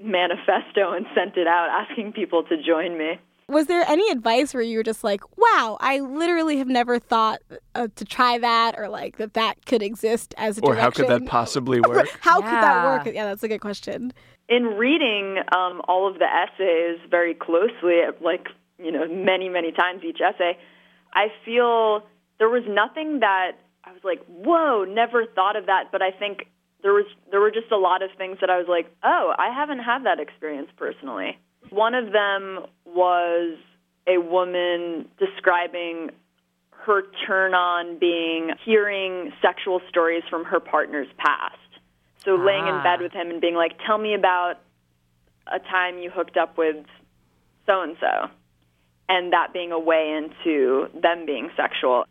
manifesto 0.03 0.93
and 0.97 1.07
sent 1.15 1.37
it 1.37 1.47
out 1.47 1.69
asking 1.89 2.13
people 2.13 2.43
to 2.45 2.57
join 2.63 2.99
me. 2.99 3.19
Was 3.47 3.67
there 3.67 3.85
any 3.87 4.11
advice 4.11 4.55
where 4.55 4.63
you 4.63 4.79
were 4.79 4.83
just 4.83 5.05
like, 5.05 5.21
wow, 5.37 5.77
I 5.79 6.01
literally 6.01 6.57
have 6.57 6.67
never 6.67 6.99
thought 6.99 7.41
uh, 7.75 7.89
to 7.95 8.05
try 8.07 8.39
that 8.39 8.75
or 8.79 8.89
like 8.89 9.19
that 9.19 9.35
that 9.35 9.67
could 9.67 9.83
exist 9.83 10.33
as 10.39 10.57
a 10.57 10.63
or 10.63 10.75
how 10.75 10.91
could 10.91 11.09
that 11.09 11.27
possibly 11.27 11.79
work? 11.87 12.09
How 12.21 12.41
could 12.41 12.51
that 12.51 12.85
work? 12.87 13.15
Yeah, 13.15 13.27
that's 13.27 13.43
a 13.43 13.49
good 13.49 13.61
question. 13.61 14.15
in 14.49 14.65
reading 14.65 15.39
um, 15.55 15.83
all 15.89 16.09
of 16.11 16.19
the 16.19 16.25
essays 16.25 16.99
very 17.11 17.35
closely, 17.35 18.01
like 18.23 18.47
you 18.79 18.91
know, 18.91 19.07
many 19.09 19.51
many 19.51 19.73
times 19.73 20.03
each 20.05 20.21
essay, 20.23 20.57
I 21.15 21.29
feel 21.45 22.07
there 22.39 22.49
was 22.49 22.65
nothing 22.67 23.21
that 23.21 23.53
I 23.85 23.93
was 23.93 24.03
like, 24.05 24.25
"Whoa, 24.27 24.85
never 24.85 25.27
thought 25.27 25.57
of 25.57 25.67
that." 25.67 25.93
But 25.93 26.03
I 26.03 26.11
think 26.11 26.49
there 26.83 26.93
was 26.93 27.07
there 27.31 27.41
were 27.41 27.51
just 27.51 27.71
a 27.71 27.77
lot 27.77 28.03
of 28.03 28.11
things 28.13 28.39
that 28.41 28.51
I 28.51 28.59
was 28.59 28.69
like, 28.69 28.87
"Oh, 29.03 29.35
I 29.39 29.51
haven't 29.51 29.81
had 29.81 30.05
that 30.05 30.21
experience 30.21 30.71
personally." 30.77 31.39
One 31.71 31.95
of 31.95 32.13
them 32.13 32.67
was 32.85 33.57
a 34.07 34.19
woman 34.19 35.09
describing 35.19 36.11
her 36.71 37.03
turn 37.27 37.55
on 37.55 37.97
being 37.99 38.51
hearing 38.65 39.33
sexual 39.41 39.81
stories 39.89 40.23
from 40.29 40.45
her 40.45 40.61
partner's 40.61 41.09
past. 41.17 41.57
So 42.19 42.35
laying 42.35 42.67
in 42.67 42.75
Ah. 42.75 42.83
bed 42.83 43.01
with 43.01 43.13
him 43.13 43.31
and 43.31 43.41
being 43.41 43.55
like, 43.55 43.79
"Tell 43.87 43.97
me 43.97 44.15
about 44.15 44.59
a 45.47 45.59
time 45.59 45.99
you 45.99 46.11
hooked 46.11 46.37
up 46.37 46.57
with 46.59 46.85
so 47.67 47.81
and 47.81 47.97
so," 47.99 48.29
and 49.09 49.33
that 49.33 49.53
being 49.53 49.73
a 49.73 49.79
way 49.79 50.17
into 50.17 50.89
them 51.01 51.27
being 51.27 51.51
sexual. 51.57 52.05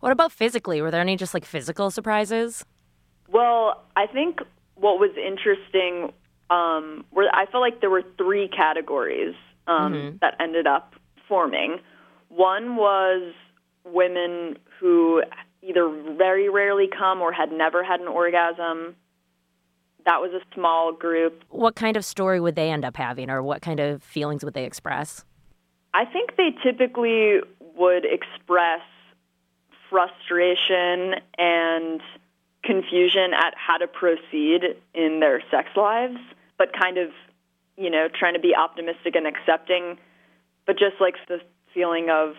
What 0.00 0.12
about 0.12 0.32
physically? 0.32 0.80
Were 0.80 0.90
there 0.90 1.00
any 1.00 1.16
just 1.16 1.34
like 1.34 1.44
physical 1.44 1.90
surprises? 1.90 2.64
Well, 3.30 3.84
I 3.96 4.06
think 4.06 4.40
what 4.76 4.98
was 4.98 5.10
interesting 5.16 6.12
um, 6.50 7.04
were 7.10 7.26
I 7.32 7.46
felt 7.46 7.60
like 7.60 7.80
there 7.80 7.90
were 7.90 8.04
three 8.16 8.48
categories 8.48 9.34
um, 9.66 10.18
that 10.22 10.34
ended 10.40 10.66
up 10.66 10.94
forming. 11.28 11.78
One 12.28 12.76
was 12.76 13.34
women 13.84 14.56
who 14.80 15.22
either 15.62 15.88
very 16.16 16.48
rarely 16.48 16.88
come 16.88 17.20
or 17.20 17.32
had 17.32 17.52
never 17.52 17.84
had 17.84 18.00
an 18.00 18.08
orgasm. 18.08 18.96
That 20.06 20.20
was 20.20 20.30
a 20.32 20.40
small 20.54 20.92
group. 20.92 21.42
What 21.50 21.74
kind 21.74 21.96
of 21.96 22.04
story 22.04 22.40
would 22.40 22.54
they 22.54 22.70
end 22.70 22.84
up 22.84 22.96
having, 22.96 23.28
or 23.28 23.42
what 23.42 23.60
kind 23.60 23.80
of 23.80 24.02
feelings 24.02 24.44
would 24.44 24.54
they 24.54 24.64
express? 24.64 25.24
I 25.94 26.04
think 26.04 26.36
they 26.36 26.54
typically 26.62 27.40
would 27.76 28.04
express 28.04 28.80
frustration 29.88 31.14
and 31.38 32.00
confusion 32.62 33.32
at 33.34 33.54
how 33.56 33.78
to 33.78 33.86
proceed 33.86 34.76
in 34.94 35.20
their 35.20 35.42
sex 35.50 35.68
lives, 35.76 36.18
but 36.58 36.72
kind 36.78 36.98
of, 36.98 37.10
you 37.76 37.88
know, 37.88 38.08
trying 38.08 38.34
to 38.34 38.40
be 38.40 38.54
optimistic 38.54 39.14
and 39.14 39.26
accepting, 39.26 39.96
but 40.66 40.78
just 40.78 40.96
like 41.00 41.14
the 41.28 41.40
feeling 41.72 42.10
of, 42.10 42.34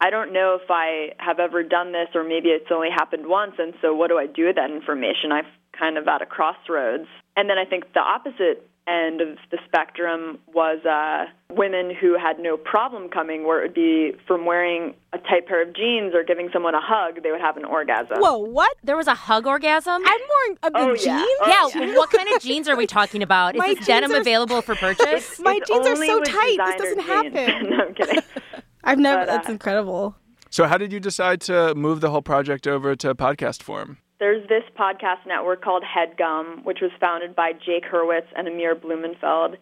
I 0.00 0.10
don't 0.10 0.32
know 0.32 0.58
if 0.60 0.70
I 0.70 1.12
have 1.18 1.38
ever 1.38 1.62
done 1.62 1.92
this, 1.92 2.08
or 2.14 2.24
maybe 2.24 2.48
it's 2.48 2.70
only 2.70 2.90
happened 2.90 3.26
once, 3.26 3.54
and 3.58 3.74
so 3.82 3.94
what 3.94 4.08
do 4.08 4.18
I 4.18 4.26
do 4.26 4.46
with 4.46 4.56
that 4.56 4.70
information? 4.70 5.30
I'm 5.32 5.46
kind 5.78 5.98
of 5.98 6.08
at 6.08 6.22
a 6.22 6.26
crossroads. 6.26 7.06
And 7.36 7.48
then 7.48 7.58
I 7.58 7.64
think 7.64 7.92
the 7.92 8.00
opposite 8.00 8.68
end 8.88 9.20
of 9.20 9.36
the 9.50 9.58
spectrum 9.66 10.38
was 10.54 10.84
uh, 10.84 11.26
women 11.54 11.92
who 11.94 12.16
had 12.18 12.38
no 12.38 12.56
problem 12.56 13.08
coming, 13.08 13.46
where 13.46 13.60
it 13.60 13.68
would 13.68 13.74
be 13.74 14.12
from 14.26 14.46
wearing 14.46 14.94
a 15.12 15.18
tight 15.18 15.46
pair 15.46 15.62
of 15.62 15.74
jeans 15.74 16.14
or 16.14 16.22
giving 16.24 16.48
someone 16.52 16.74
a 16.74 16.80
hug, 16.80 17.22
they 17.22 17.30
would 17.30 17.40
have 17.40 17.56
an 17.56 17.64
orgasm. 17.64 18.18
Whoa, 18.18 18.38
what? 18.38 18.74
There 18.82 18.96
was 18.96 19.06
a 19.06 19.14
hug 19.14 19.46
orgasm? 19.46 20.02
I'm 20.04 20.20
wearing 20.30 20.58
a 20.62 20.70
Oh, 20.74 20.86
good 20.94 21.04
yeah. 21.04 21.18
jeans. 21.18 21.38
Oh, 21.40 21.70
yeah, 21.74 21.96
what 21.96 22.10
kind 22.10 22.28
of 22.34 22.42
jeans 22.42 22.68
are 22.68 22.76
we 22.76 22.86
talking 22.86 23.22
about? 23.22 23.54
Is 23.54 23.58
My 23.60 23.74
this 23.74 23.86
denim 23.86 24.12
are- 24.12 24.20
available 24.20 24.62
for 24.62 24.74
purchase? 24.74 25.38
My 25.42 25.54
It's 25.60 25.68
jeans 25.70 25.86
are 25.86 25.96
so 25.96 26.20
tight. 26.22 26.58
This 26.78 26.96
doesn't 26.96 27.06
jeans. 27.06 27.34
happen. 27.36 27.70
no, 27.70 27.84
I'm 27.84 27.94
kidding. 27.94 28.20
I've 28.84 28.98
never. 28.98 29.22
But, 29.22 29.28
uh, 29.28 29.32
that's 29.36 29.48
incredible. 29.48 30.16
So, 30.50 30.66
how 30.66 30.78
did 30.78 30.92
you 30.92 31.00
decide 31.00 31.40
to 31.42 31.74
move 31.74 32.00
the 32.00 32.10
whole 32.10 32.22
project 32.22 32.66
over 32.66 32.96
to 32.96 33.14
podcast 33.14 33.62
form? 33.62 33.98
There's 34.20 34.46
this 34.48 34.64
podcast 34.76 35.26
network 35.26 35.62
called 35.62 35.84
Headgum, 35.84 36.64
which 36.64 36.78
was 36.82 36.90
founded 36.98 37.36
by 37.36 37.52
Jake 37.52 37.84
Hurwitz 37.84 38.26
and 38.36 38.48
Amir 38.48 38.74
Blumenfeld, 38.74 39.56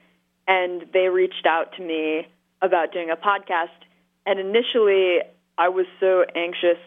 and 0.49 0.83
they 0.93 1.09
reached 1.09 1.47
out 1.47 1.73
to 1.77 1.83
me 1.83 2.27
about 2.63 2.93
doing 2.93 3.11
a 3.11 3.17
podcast. 3.17 3.85
And 4.25 4.41
initially, 4.41 5.19
I 5.59 5.69
was 5.69 5.87
so 6.01 6.25
anxious 6.35 6.79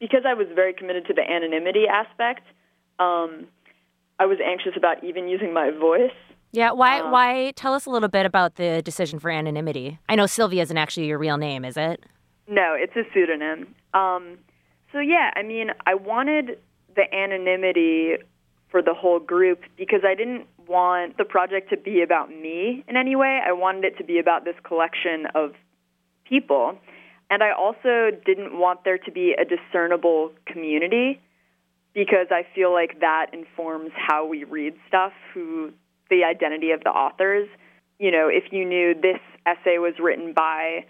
because 0.00 0.22
I 0.26 0.34
was 0.34 0.46
very 0.54 0.72
committed 0.72 1.06
to 1.06 1.12
the 1.14 1.22
anonymity 1.22 1.84
aspect. 1.86 2.46
Um, 2.98 3.46
I 4.18 4.26
was 4.26 4.38
anxious 4.44 4.72
about 4.76 5.04
even 5.04 5.28
using 5.28 5.52
my 5.52 5.70
voice. 5.70 6.10
Yeah, 6.52 6.72
why 6.72 7.00
Um, 7.00 7.10
why 7.10 7.52
tell 7.56 7.74
us 7.74 7.86
a 7.86 7.90
little 7.90 8.08
bit 8.08 8.26
about 8.26 8.56
the 8.56 8.82
decision 8.82 9.18
for 9.18 9.30
anonymity? 9.30 9.98
I 10.08 10.16
know 10.16 10.26
Sylvia 10.26 10.62
isn't 10.62 10.76
actually 10.76 11.06
your 11.06 11.18
real 11.18 11.36
name, 11.36 11.64
is 11.64 11.76
it? 11.76 12.04
No, 12.48 12.74
it's 12.74 12.94
a 12.96 13.04
pseudonym. 13.12 13.74
Um, 13.94 14.38
so 14.92 14.98
yeah, 14.98 15.30
I 15.36 15.42
mean, 15.42 15.68
I 15.86 15.94
wanted 15.94 16.58
the 16.94 17.12
anonymity 17.14 18.16
for 18.70 18.82
the 18.82 18.94
whole 18.94 19.20
group 19.20 19.60
because 19.76 20.00
I 20.04 20.14
didn't 20.14 20.46
want 20.66 21.18
the 21.18 21.24
project 21.24 21.70
to 21.70 21.76
be 21.76 22.02
about 22.02 22.30
me 22.30 22.84
in 22.88 22.96
any 22.96 23.14
way. 23.14 23.40
I 23.44 23.52
wanted 23.52 23.84
it 23.84 23.98
to 23.98 24.04
be 24.04 24.18
about 24.18 24.44
this 24.44 24.54
collection 24.64 25.26
of 25.34 25.52
people. 26.28 26.78
And 27.30 27.42
I 27.42 27.52
also 27.52 28.10
didn't 28.24 28.58
want 28.58 28.84
there 28.84 28.98
to 28.98 29.12
be 29.12 29.34
a 29.38 29.44
discernible 29.44 30.32
community 30.46 31.20
because 31.94 32.28
I 32.30 32.46
feel 32.54 32.72
like 32.72 33.00
that 33.00 33.26
informs 33.32 33.90
how 33.94 34.26
we 34.26 34.44
read 34.44 34.74
stuff, 34.88 35.12
who 35.34 35.72
the 36.10 36.24
identity 36.24 36.70
of 36.70 36.82
the 36.84 36.90
authors. 36.90 37.48
You 37.98 38.10
know, 38.10 38.28
if 38.28 38.52
you 38.52 38.64
knew 38.64 38.94
this 38.94 39.20
essay 39.46 39.78
was 39.78 39.94
written 39.98 40.32
by 40.32 40.84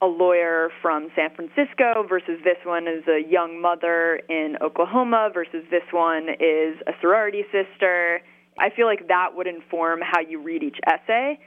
a 0.00 0.06
lawyer 0.06 0.70
from 0.80 1.08
San 1.16 1.30
Francisco 1.34 2.04
versus 2.08 2.38
this 2.44 2.58
one 2.64 2.86
is 2.86 3.02
a 3.08 3.20
young 3.28 3.60
mother 3.60 4.20
in 4.28 4.56
Oklahoma 4.62 5.30
versus 5.34 5.64
this 5.70 5.82
one 5.90 6.28
is 6.28 6.78
a 6.86 6.92
sorority 7.00 7.42
sister. 7.50 8.20
I 8.58 8.70
feel 8.70 8.86
like 8.86 9.08
that 9.08 9.34
would 9.34 9.48
inform 9.48 10.00
how 10.02 10.20
you 10.20 10.40
read 10.40 10.62
each 10.62 10.78
essay, 10.86 11.40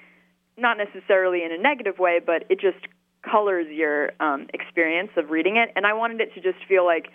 not 0.57 0.77
necessarily 0.77 1.43
in 1.43 1.51
a 1.51 1.57
negative 1.57 1.97
way, 1.97 2.19
but 2.25 2.43
it 2.49 2.59
just 2.59 2.85
colors 3.23 3.67
your 3.69 4.11
um, 4.19 4.47
experience 4.53 5.11
of 5.15 5.29
reading 5.29 5.55
it. 5.55 5.69
And 5.75 5.85
I 5.85 5.93
wanted 5.93 6.19
it 6.19 6.33
to 6.33 6.41
just 6.41 6.65
feel 6.67 6.85
like 6.85 7.07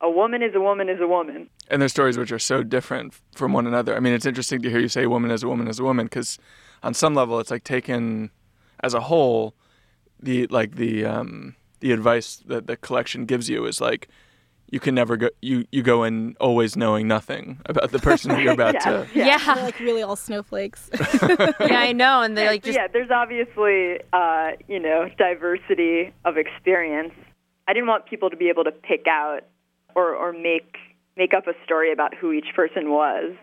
a 0.00 0.10
woman 0.10 0.42
is 0.42 0.54
a 0.54 0.60
woman 0.60 0.88
is 0.88 1.00
a 1.00 1.06
woman. 1.06 1.50
And 1.68 1.82
their 1.82 1.88
stories, 1.88 2.16
which 2.16 2.32
are 2.32 2.38
so 2.38 2.62
different 2.62 3.14
from 3.34 3.52
one 3.52 3.66
another. 3.66 3.96
I 3.96 4.00
mean, 4.00 4.14
it's 4.14 4.26
interesting 4.26 4.62
to 4.62 4.70
hear 4.70 4.78
you 4.78 4.88
say 4.88 5.06
woman 5.06 5.30
is 5.30 5.42
a 5.42 5.48
woman 5.48 5.68
is 5.68 5.78
a 5.78 5.84
woman 5.84 6.06
because 6.06 6.38
on 6.82 6.94
some 6.94 7.14
level, 7.14 7.38
it's 7.38 7.50
like 7.50 7.64
taken 7.64 8.30
as 8.80 8.94
a 8.94 9.00
whole, 9.00 9.54
the 10.24 10.46
like 10.48 10.76
the 10.76 11.04
um, 11.04 11.56
the 11.80 11.92
advice 11.92 12.36
that 12.46 12.66
the 12.66 12.76
collection 12.76 13.26
gives 13.26 13.48
you 13.48 13.66
is 13.66 13.80
like 13.80 14.08
you 14.70 14.80
can 14.80 14.94
never 14.94 15.16
go 15.16 15.28
you 15.40 15.66
you 15.70 15.82
go 15.82 16.02
in 16.02 16.34
always 16.40 16.76
knowing 16.76 17.06
nothing 17.06 17.60
about 17.66 17.92
the 17.92 17.98
person 17.98 18.30
that 18.30 18.42
you're 18.42 18.52
about 18.60 18.80
to. 18.80 19.06
Yeah. 19.14 19.38
They're 19.54 19.64
like 19.64 19.78
really 19.78 20.02
all 20.02 20.16
snowflakes. 20.16 20.90
yeah, 21.22 21.52
I 21.60 21.92
know. 21.92 22.22
And 22.22 22.36
they 22.36 22.46
like 22.46 22.64
just 22.64 22.76
yeah, 22.76 22.88
there's 22.88 23.10
obviously 23.10 24.00
uh, 24.12 24.52
you 24.66 24.80
know 24.80 25.08
diversity 25.16 26.12
of 26.24 26.36
experience. 26.36 27.12
I 27.68 27.72
didn't 27.72 27.88
want 27.88 28.06
people 28.06 28.30
to 28.30 28.36
be 28.36 28.48
able 28.48 28.64
to 28.64 28.72
pick 28.72 29.06
out 29.08 29.42
or 29.94 30.14
or 30.14 30.32
make 30.32 30.76
make 31.16 31.34
up 31.34 31.46
a 31.46 31.52
story 31.64 31.92
about 31.92 32.14
who 32.14 32.32
each 32.32 32.48
person 32.56 32.90
was 32.90 33.34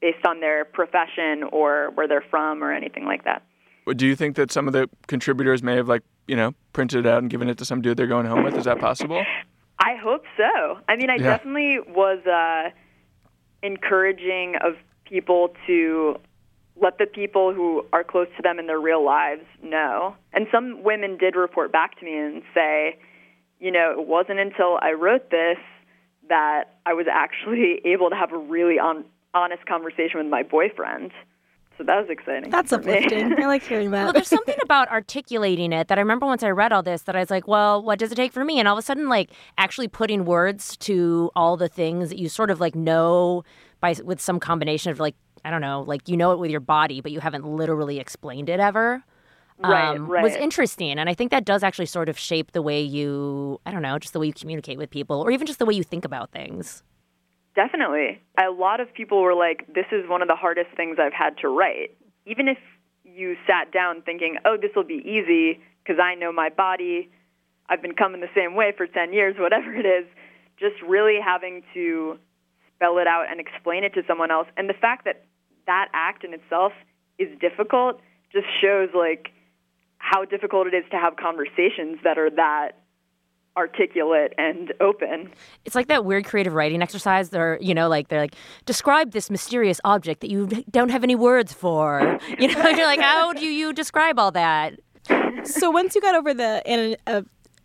based 0.00 0.26
on 0.26 0.40
their 0.40 0.64
profession 0.66 1.44
or 1.50 1.90
where 1.94 2.06
they're 2.06 2.24
from 2.28 2.62
or 2.62 2.72
anything 2.72 3.04
like 3.06 3.24
that. 3.24 3.42
Do 3.96 4.06
you 4.06 4.16
think 4.16 4.36
that 4.36 4.50
some 4.50 4.66
of 4.66 4.72
the 4.72 4.88
contributors 5.06 5.62
may 5.62 5.76
have 5.76 5.88
like 5.88 6.02
you 6.26 6.36
know 6.36 6.54
printed 6.72 7.06
it 7.06 7.08
out 7.08 7.18
and 7.18 7.30
given 7.30 7.48
it 7.48 7.58
to 7.58 7.64
some 7.64 7.82
dude 7.82 7.96
they're 7.96 8.06
going 8.06 8.26
home 8.26 8.42
with? 8.44 8.56
Is 8.56 8.64
that 8.64 8.78
possible? 8.78 9.22
I 9.78 9.96
hope 9.96 10.24
so. 10.36 10.78
I 10.88 10.96
mean, 10.96 11.10
I 11.10 11.16
Yeah. 11.16 11.36
definitely 11.36 11.78
was 11.80 12.24
uh, 12.26 12.70
encouraging 13.62 14.56
of 14.62 14.74
people 15.04 15.54
to 15.66 16.16
let 16.80 16.98
the 16.98 17.06
people 17.06 17.52
who 17.52 17.84
are 17.92 18.02
close 18.02 18.26
to 18.36 18.42
them 18.42 18.58
in 18.58 18.66
their 18.66 18.80
real 18.80 19.04
lives 19.04 19.44
know. 19.62 20.16
And 20.32 20.46
some 20.50 20.82
women 20.82 21.16
did 21.18 21.36
report 21.36 21.70
back 21.70 21.98
to 22.00 22.04
me 22.04 22.16
and 22.16 22.42
say, 22.52 22.96
you 23.60 23.70
know, 23.70 23.92
it 23.92 24.06
wasn't 24.06 24.40
until 24.40 24.78
I 24.80 24.92
wrote 24.92 25.30
this 25.30 25.58
that 26.28 26.76
I 26.86 26.94
was 26.94 27.06
actually 27.10 27.80
able 27.84 28.10
to 28.10 28.16
have 28.16 28.32
a 28.32 28.38
really 28.38 28.78
on, 28.78 29.04
honest 29.34 29.66
conversation 29.66 30.18
with 30.18 30.26
my 30.26 30.42
boyfriend. 30.42 31.12
So 31.76 31.84
that 31.84 32.00
was 32.00 32.08
exciting. 32.08 32.50
That's 32.50 32.72
uplifting. 32.72 33.40
I 33.42 33.46
like 33.46 33.62
hearing 33.62 33.90
that. 33.90 34.04
Well, 34.04 34.12
there's 34.12 34.28
something 34.38 34.56
about 34.62 34.88
articulating 34.90 35.72
it 35.72 35.88
that 35.88 35.98
I 35.98 36.00
remember 36.00 36.26
once 36.26 36.42
I 36.42 36.50
read 36.50 36.72
all 36.72 36.82
this 36.82 37.02
that 37.02 37.16
I 37.16 37.20
was 37.20 37.30
like, 37.30 37.48
well, 37.48 37.82
what 37.82 37.98
does 37.98 38.12
it 38.12 38.14
take 38.14 38.32
for 38.32 38.44
me? 38.44 38.58
And 38.58 38.68
all 38.68 38.76
of 38.76 38.78
a 38.78 38.82
sudden, 38.82 39.08
like 39.08 39.30
actually 39.58 39.88
putting 39.88 40.24
words 40.24 40.76
to 40.78 41.30
all 41.34 41.56
the 41.56 41.68
things 41.68 42.10
that 42.10 42.18
you 42.18 42.28
sort 42.28 42.50
of 42.50 42.60
like 42.60 42.74
know 42.74 43.44
by 43.80 43.94
with 44.04 44.20
some 44.20 44.38
combination 44.38 44.92
of 44.92 45.00
like 45.00 45.16
I 45.44 45.50
don't 45.50 45.60
know, 45.60 45.82
like 45.82 46.08
you 46.08 46.16
know 46.16 46.32
it 46.32 46.38
with 46.38 46.50
your 46.50 46.60
body, 46.60 47.00
but 47.00 47.12
you 47.12 47.20
haven't 47.20 47.44
literally 47.46 47.98
explained 47.98 48.48
it 48.48 48.60
ever. 48.60 49.04
Right, 49.58 49.96
um, 49.96 50.08
was 50.08 50.34
interesting, 50.34 50.98
and 50.98 51.08
I 51.08 51.14
think 51.14 51.30
that 51.30 51.44
does 51.44 51.62
actually 51.62 51.86
sort 51.86 52.08
of 52.08 52.18
shape 52.18 52.50
the 52.52 52.62
way 52.62 52.80
you, 52.82 53.60
I 53.64 53.70
don't 53.70 53.82
know, 53.82 54.00
just 54.00 54.12
the 54.12 54.18
way 54.18 54.26
you 54.26 54.32
communicate 54.32 54.78
with 54.78 54.90
people, 54.90 55.20
or 55.20 55.30
even 55.30 55.46
just 55.46 55.60
the 55.60 55.64
way 55.64 55.74
you 55.74 55.84
think 55.84 56.04
about 56.04 56.32
things. 56.32 56.82
Definitely. 57.54 58.20
A 58.38 58.50
lot 58.50 58.80
of 58.80 58.92
people 58.92 59.22
were 59.22 59.34
like, 59.34 59.66
this 59.72 59.86
is 59.92 60.08
one 60.08 60.22
of 60.22 60.28
the 60.28 60.34
hardest 60.34 60.70
things 60.76 60.98
I've 61.00 61.12
had 61.12 61.38
to 61.38 61.48
write. 61.48 61.96
Even 62.26 62.48
if 62.48 62.58
you 63.04 63.36
sat 63.46 63.72
down 63.72 64.02
thinking, 64.02 64.36
oh, 64.44 64.56
this 64.60 64.70
will 64.74 64.84
be 64.84 65.02
easy 65.04 65.60
because 65.82 66.00
I 66.02 66.14
know 66.14 66.32
my 66.32 66.48
body, 66.48 67.10
I've 67.68 67.82
been 67.82 67.94
coming 67.94 68.20
the 68.20 68.32
same 68.34 68.54
way 68.54 68.72
for 68.76 68.86
10 68.86 69.12
years, 69.12 69.36
whatever 69.38 69.72
it 69.72 69.86
is, 69.86 70.06
just 70.58 70.74
really 70.86 71.18
having 71.24 71.62
to 71.74 72.18
spell 72.74 72.98
it 72.98 73.06
out 73.06 73.26
and 73.30 73.40
explain 73.40 73.84
it 73.84 73.94
to 73.94 74.02
someone 74.06 74.30
else. 74.30 74.48
And 74.56 74.68
the 74.68 74.74
fact 74.74 75.04
that 75.04 75.24
that 75.66 75.88
act 75.94 76.24
in 76.24 76.34
itself 76.34 76.72
is 77.18 77.28
difficult 77.40 78.00
just 78.32 78.46
shows 78.60 78.88
like 78.94 79.28
how 79.98 80.24
difficult 80.24 80.66
it 80.66 80.74
is 80.74 80.84
to 80.90 80.96
have 80.96 81.16
conversations 81.16 81.98
that 82.02 82.18
are 82.18 82.30
that 82.30 82.72
articulate 83.56 84.32
and 84.36 84.72
open. 84.80 85.30
It's 85.64 85.74
like 85.74 85.88
that 85.88 86.04
weird 86.04 86.24
creative 86.24 86.54
writing 86.54 86.82
exercise. 86.82 87.30
They're, 87.30 87.58
you 87.60 87.74
know, 87.74 87.88
like 87.88 88.08
they're 88.08 88.20
like, 88.20 88.34
describe 88.66 89.12
this 89.12 89.30
mysterious 89.30 89.80
object 89.84 90.20
that 90.22 90.30
you 90.30 90.46
don't 90.70 90.90
have 90.90 91.04
any 91.04 91.14
words 91.14 91.52
for. 91.52 92.18
You 92.38 92.48
know, 92.48 92.68
you're 92.68 92.86
like, 92.86 93.00
how 93.00 93.32
do 93.32 93.46
you 93.46 93.72
describe 93.72 94.18
all 94.18 94.32
that? 94.32 94.74
so 95.44 95.70
once 95.70 95.94
you 95.94 96.00
got 96.00 96.14
over 96.14 96.34
the 96.34 96.62
an- 96.66 96.96
uh, 97.06 97.22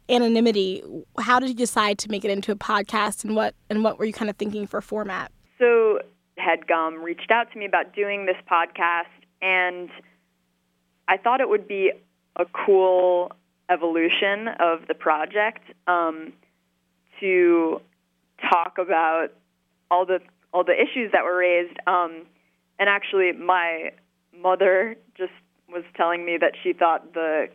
anonymity, 0.09 0.83
how 1.19 1.39
did 1.39 1.49
you 1.49 1.55
decide 1.55 1.97
to 1.99 2.09
make 2.09 2.25
it 2.25 2.31
into 2.31 2.51
a 2.51 2.55
podcast, 2.55 3.23
and 3.23 3.35
what 3.35 3.55
and 3.69 3.83
what 3.83 3.97
were 3.97 4.05
you 4.05 4.13
kind 4.13 4.29
of 4.29 4.35
thinking 4.35 4.67
for 4.67 4.81
format? 4.81 5.31
So 5.57 5.99
Headgum 6.37 7.01
reached 7.03 7.31
out 7.31 7.51
to 7.53 7.59
me 7.59 7.65
about 7.65 7.95
doing 7.95 8.25
this 8.25 8.37
podcast, 8.51 9.05
and 9.41 9.89
I 11.07 11.17
thought 11.17 11.41
it 11.41 11.49
would 11.49 11.67
be 11.67 11.91
a 12.35 12.45
cool 12.65 13.31
evolution 13.69 14.47
of 14.59 14.87
the 14.87 14.93
project 14.93 15.61
um, 15.87 16.33
to 17.19 17.81
talk 18.49 18.77
about 18.77 19.27
all 19.91 20.05
the 20.05 20.19
all 20.53 20.63
the 20.63 20.73
issues 20.73 21.11
that 21.11 21.23
were 21.23 21.37
raised. 21.37 21.77
Um, 21.85 22.25
and 22.79 22.89
actually, 22.89 23.31
my 23.33 23.91
mother 24.35 24.95
just 25.17 25.33
was 25.71 25.83
telling 25.95 26.25
me 26.25 26.37
that 26.39 26.53
she 26.63 26.73
thought 26.73 27.13
the 27.13 27.47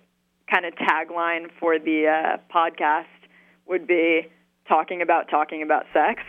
kind 0.51 0.65
of 0.65 0.75
tagline 0.75 1.49
for 1.59 1.79
the 1.79 2.07
uh, 2.07 2.37
podcast 2.55 3.07
would 3.67 3.87
be 3.87 4.29
talking 4.69 5.03
about 5.03 5.29
talking 5.29 5.63
about 5.63 5.87
sex. 5.93 6.23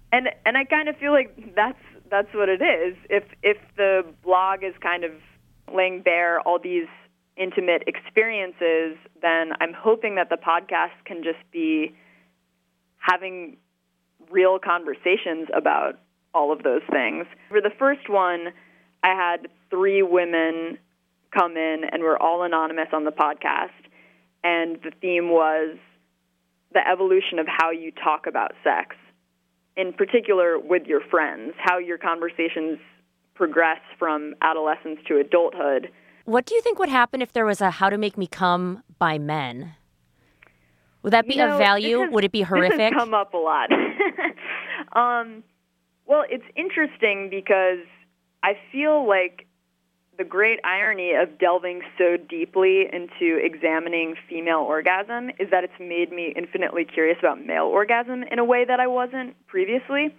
and 0.12 0.28
and 0.44 0.56
I 0.56 0.64
kind 0.64 0.88
of 0.88 0.96
feel 0.96 1.12
like 1.12 1.54
that's 1.54 1.78
that's 2.10 2.32
what 2.34 2.48
it 2.48 2.62
is. 2.62 2.96
If 3.08 3.24
if 3.42 3.56
the 3.76 4.04
blog 4.22 4.62
is 4.62 4.74
kind 4.82 5.04
of 5.04 5.12
laying 5.72 6.02
bare 6.02 6.40
all 6.40 6.58
these 6.58 6.88
intimate 7.36 7.84
experiences, 7.86 8.96
then 9.20 9.52
I'm 9.60 9.72
hoping 9.72 10.16
that 10.16 10.28
the 10.28 10.36
podcast 10.36 11.04
can 11.04 11.22
just 11.22 11.38
be 11.52 11.94
having 12.98 13.56
real 14.30 14.58
conversations 14.58 15.48
about 15.54 15.98
all 16.34 16.52
of 16.52 16.62
those 16.62 16.82
things. 16.90 17.26
For 17.48 17.60
the 17.60 17.72
first 17.78 18.08
one, 18.08 18.48
I 19.02 19.08
had 19.08 19.48
three 19.70 20.02
women 20.02 20.78
come 21.36 21.56
in 21.56 21.82
and 21.90 22.02
we're 22.02 22.18
all 22.18 22.42
anonymous 22.42 22.88
on 22.92 23.04
the 23.04 23.10
podcast. 23.10 23.70
And 24.44 24.76
the 24.82 24.92
theme 25.00 25.30
was 25.30 25.76
the 26.72 26.86
evolution 26.86 27.38
of 27.38 27.46
how 27.46 27.70
you 27.70 27.92
talk 27.92 28.26
about 28.26 28.52
sex, 28.64 28.96
in 29.76 29.92
particular 29.92 30.58
with 30.58 30.86
your 30.86 31.00
friends, 31.10 31.54
how 31.58 31.78
your 31.78 31.98
conversations 31.98 32.78
progress 33.34 33.80
from 33.98 34.34
adolescence 34.42 34.98
to 35.08 35.18
adulthood. 35.18 35.90
What 36.24 36.46
do 36.46 36.54
you 36.54 36.60
think 36.62 36.78
would 36.78 36.88
happen 36.88 37.20
if 37.22 37.32
there 37.32 37.44
was 37.44 37.60
a 37.60 37.70
How 37.70 37.90
to 37.90 37.98
Make 37.98 38.16
Me 38.16 38.26
Come 38.26 38.82
by 38.98 39.18
men? 39.18 39.74
Would 41.02 41.12
that 41.12 41.26
be 41.26 41.34
You 41.34 41.46
know, 41.46 41.52
of 41.54 41.58
value? 41.58 41.98
this 41.98 42.10
would 42.12 42.24
it 42.24 42.32
be 42.32 42.40
This 42.40 42.48
horrific? 42.48 42.80
has 42.80 42.92
come 42.94 43.14
up 43.14 43.34
a 43.34 43.36
lot. 43.38 43.70
um, 44.92 45.42
well, 46.06 46.24
it's 46.28 46.44
interesting 46.56 47.28
because 47.28 47.78
I 48.42 48.56
feel 48.70 49.06
like 49.06 49.46
the 50.18 50.24
great 50.24 50.60
irony 50.62 51.12
of 51.14 51.38
delving 51.38 51.80
so 51.98 52.16
deeply 52.16 52.82
into 52.92 53.36
examining 53.42 54.14
female 54.28 54.58
orgasm 54.60 55.30
is 55.40 55.50
that 55.50 55.64
it's 55.64 55.72
made 55.80 56.12
me 56.12 56.32
infinitely 56.36 56.84
curious 56.84 57.16
about 57.18 57.44
male 57.44 57.64
orgasm 57.64 58.22
in 58.30 58.38
a 58.38 58.44
way 58.44 58.64
that 58.64 58.78
I 58.78 58.86
wasn't 58.86 59.34
previously. 59.48 60.14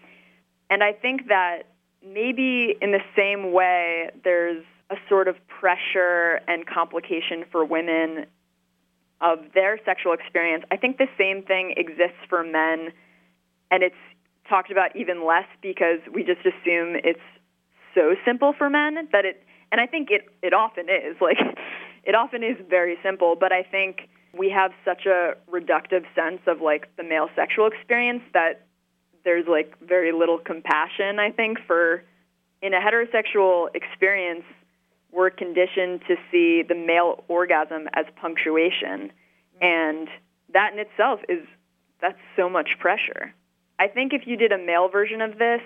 And 0.70 0.84
I 0.84 0.92
think 0.94 1.28
that 1.28 1.64
maybe 2.06 2.76
in 2.82 2.92
the 2.92 3.02
same 3.16 3.54
way, 3.54 4.10
there's 4.24 4.66
a 4.94 5.10
sort 5.10 5.28
of 5.28 5.36
pressure 5.48 6.40
and 6.48 6.66
complication 6.66 7.46
for 7.52 7.66
women 7.66 8.26
of 9.22 9.40
their 9.54 9.80
sexual 9.86 10.14
experience. 10.14 10.64
I 10.70 10.78
think 10.78 10.98
the 10.98 11.08
same 11.18 11.44
thing 11.44 11.74
exists 11.78 12.20
for 12.30 12.44
men, 12.44 12.92
and 13.72 13.82
it's 13.82 13.96
talked 14.48 14.72
about 14.72 14.96
even 14.96 15.26
less 15.26 15.48
because 15.62 16.00
we 16.14 16.24
just 16.24 16.42
assume 16.42 16.96
it's 17.04 17.20
so 17.96 18.16
simple 18.26 18.54
for 18.58 18.70
men 18.70 19.08
that 19.12 19.26
it 19.26 19.44
and 19.72 19.80
I 19.80 19.88
think 19.88 20.10
it 20.12 20.28
it 20.42 20.54
often 20.54 20.86
is 20.90 21.16
like 21.22 21.38
it 22.04 22.16
often 22.16 22.44
is 22.44 22.58
very 22.70 22.98
simple 23.02 23.36
but 23.40 23.52
I 23.54 23.64
think 23.64 24.10
we 24.38 24.50
have 24.50 24.72
such 24.84 25.06
a 25.06 25.36
reductive 25.50 26.04
sense 26.16 26.42
of 26.48 26.60
like 26.60 26.94
the 26.98 27.04
male 27.04 27.30
sexual 27.36 27.68
experience 27.68 28.24
that 28.34 28.68
there's 29.24 29.46
like 29.48 29.74
very 29.80 30.12
little 30.12 30.38
compassion 30.38 31.20
I 31.20 31.32
think 31.32 31.60
for 31.66 32.04
in 32.62 32.74
a 32.74 32.80
heterosexual 32.80 33.68
experience 33.74 34.44
we're 35.14 35.30
conditioned 35.30 36.02
to 36.08 36.16
see 36.32 36.64
the 36.68 36.76
male 36.76 37.24
orgasm 37.28 37.88
as 37.94 38.06
punctuation 38.20 39.12
and 39.62 40.08
that 40.54 40.74
in 40.74 40.80
itself 40.80 41.20
is 41.30 41.46
that's 42.02 42.20
so 42.36 42.50
much 42.50 42.72
pressure. 42.80 43.34
I 43.80 43.88
think 43.88 44.14
if 44.14 44.28
you 44.28 44.36
did 44.36 44.52
a 44.52 44.58
male 44.58 44.90
version 44.90 45.22
of 45.22 45.40
this, 45.40 45.62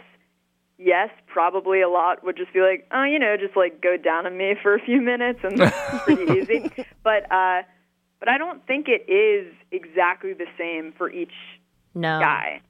yes, 0.77 1.09
probably 1.25 1.81
a 1.81 1.89
lot 1.89 2.23
would 2.23 2.37
just 2.37 2.53
be 2.53 2.61
like, 2.61 2.87
oh, 2.91 3.03
you 3.03 3.19
know, 3.19 3.35
just 3.37 3.57
like 3.57 3.81
go 3.81 3.97
down 3.97 4.25
on 4.25 4.37
me 4.37 4.55
for 4.61 4.75
a 4.75 4.79
few 4.79 5.01
minutes 5.01 5.39
and 5.43 5.59
it's 5.59 5.75
pretty 6.03 6.39
easy. 6.39 6.71
But 7.03 7.31
uh, 7.31 7.63
but 8.19 8.29
I 8.29 8.37
don't 8.37 8.65
think 8.65 8.87
it 8.87 9.11
is 9.11 9.53
exactly 9.71 10.33
the 10.33 10.47
same 10.57 10.93
for 10.97 11.09
each 11.09 11.33
no. 11.93 12.19
guy. 12.19 12.61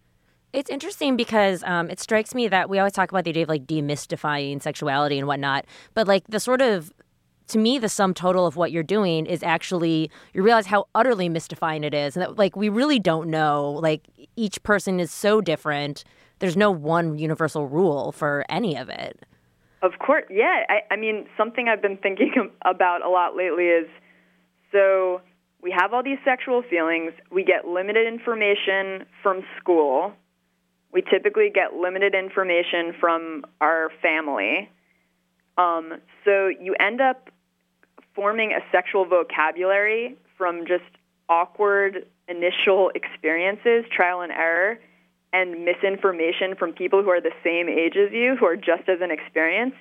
It's 0.53 0.69
interesting 0.69 1.17
because 1.17 1.63
um, 1.63 1.89
it 1.89 1.99
strikes 1.99 2.33
me 2.33 2.47
that 2.47 2.69
we 2.69 2.79
always 2.79 2.93
talk 2.93 3.11
about 3.11 3.25
the 3.25 3.31
idea 3.31 3.43
of 3.43 3.49
like 3.49 3.65
demystifying 3.65 4.61
sexuality 4.61 5.17
and 5.17 5.27
whatnot, 5.27 5.65
but 5.93 6.07
like 6.07 6.25
the 6.27 6.39
sort 6.39 6.61
of 6.61 6.91
to 7.47 7.57
me 7.57 7.79
the 7.79 7.89
sum 7.89 8.13
total 8.13 8.45
of 8.45 8.55
what 8.55 8.71
you're 8.71 8.83
doing 8.83 9.25
is 9.25 9.41
actually 9.41 10.11
you 10.33 10.43
realize 10.43 10.65
how 10.65 10.85
utterly 10.95 11.29
mystifying 11.29 11.83
it 11.83 11.93
is 11.93 12.17
and 12.17 12.23
that 12.23 12.37
like 12.37 12.57
we 12.57 12.67
really 12.67 12.99
don't 12.99 13.29
know 13.29 13.71
like 13.81 14.01
each 14.35 14.61
person 14.63 14.99
is 14.99 15.11
so 15.11 15.39
different 15.39 16.03
there's 16.39 16.57
no 16.57 16.69
one 16.69 17.17
universal 17.17 17.65
rule 17.65 18.11
for 18.11 18.43
any 18.49 18.75
of 18.75 18.89
it 18.89 19.25
Of 19.81 19.99
course, 19.99 20.25
yeah. 20.29 20.63
I, 20.69 20.93
I 20.93 20.97
mean, 20.97 21.27
something 21.37 21.67
I've 21.67 21.81
been 21.81 21.97
thinking 21.97 22.51
about 22.65 23.05
a 23.05 23.09
lot 23.09 23.35
lately 23.35 23.65
is 23.65 23.87
so 24.71 25.21
we 25.61 25.71
have 25.71 25.93
all 25.93 26.03
these 26.03 26.19
sexual 26.25 26.63
feelings. 26.69 27.13
We 27.31 27.43
get 27.43 27.67
limited 27.67 28.07
information 28.07 29.05
from 29.21 29.43
school. 29.59 30.13
We 30.91 31.01
typically 31.01 31.49
get 31.53 31.73
limited 31.73 32.15
information 32.15 32.93
from 32.99 33.45
our 33.61 33.89
family. 34.01 34.69
Um, 35.57 35.99
so 36.23 36.47
you 36.47 36.75
end 36.79 37.01
up 37.01 37.29
forming 38.15 38.51
a 38.51 38.59
sexual 38.71 39.05
vocabulary 39.05 40.17
from 40.37 40.65
just 40.67 40.83
awkward 41.29 42.07
initial 42.27 42.91
experiences, 42.95 43.85
trial 43.91 44.21
and 44.21 44.31
error, 44.31 44.79
and 45.33 45.65
misinformation 45.65 46.55
from 46.57 46.73
people 46.73 47.03
who 47.03 47.09
are 47.09 47.21
the 47.21 47.33
same 47.43 47.67
age 47.67 47.95
as 47.95 48.11
you, 48.11 48.35
who 48.39 48.45
are 48.45 48.55
just 48.55 48.87
as 48.87 48.99
inexperienced. 49.01 49.77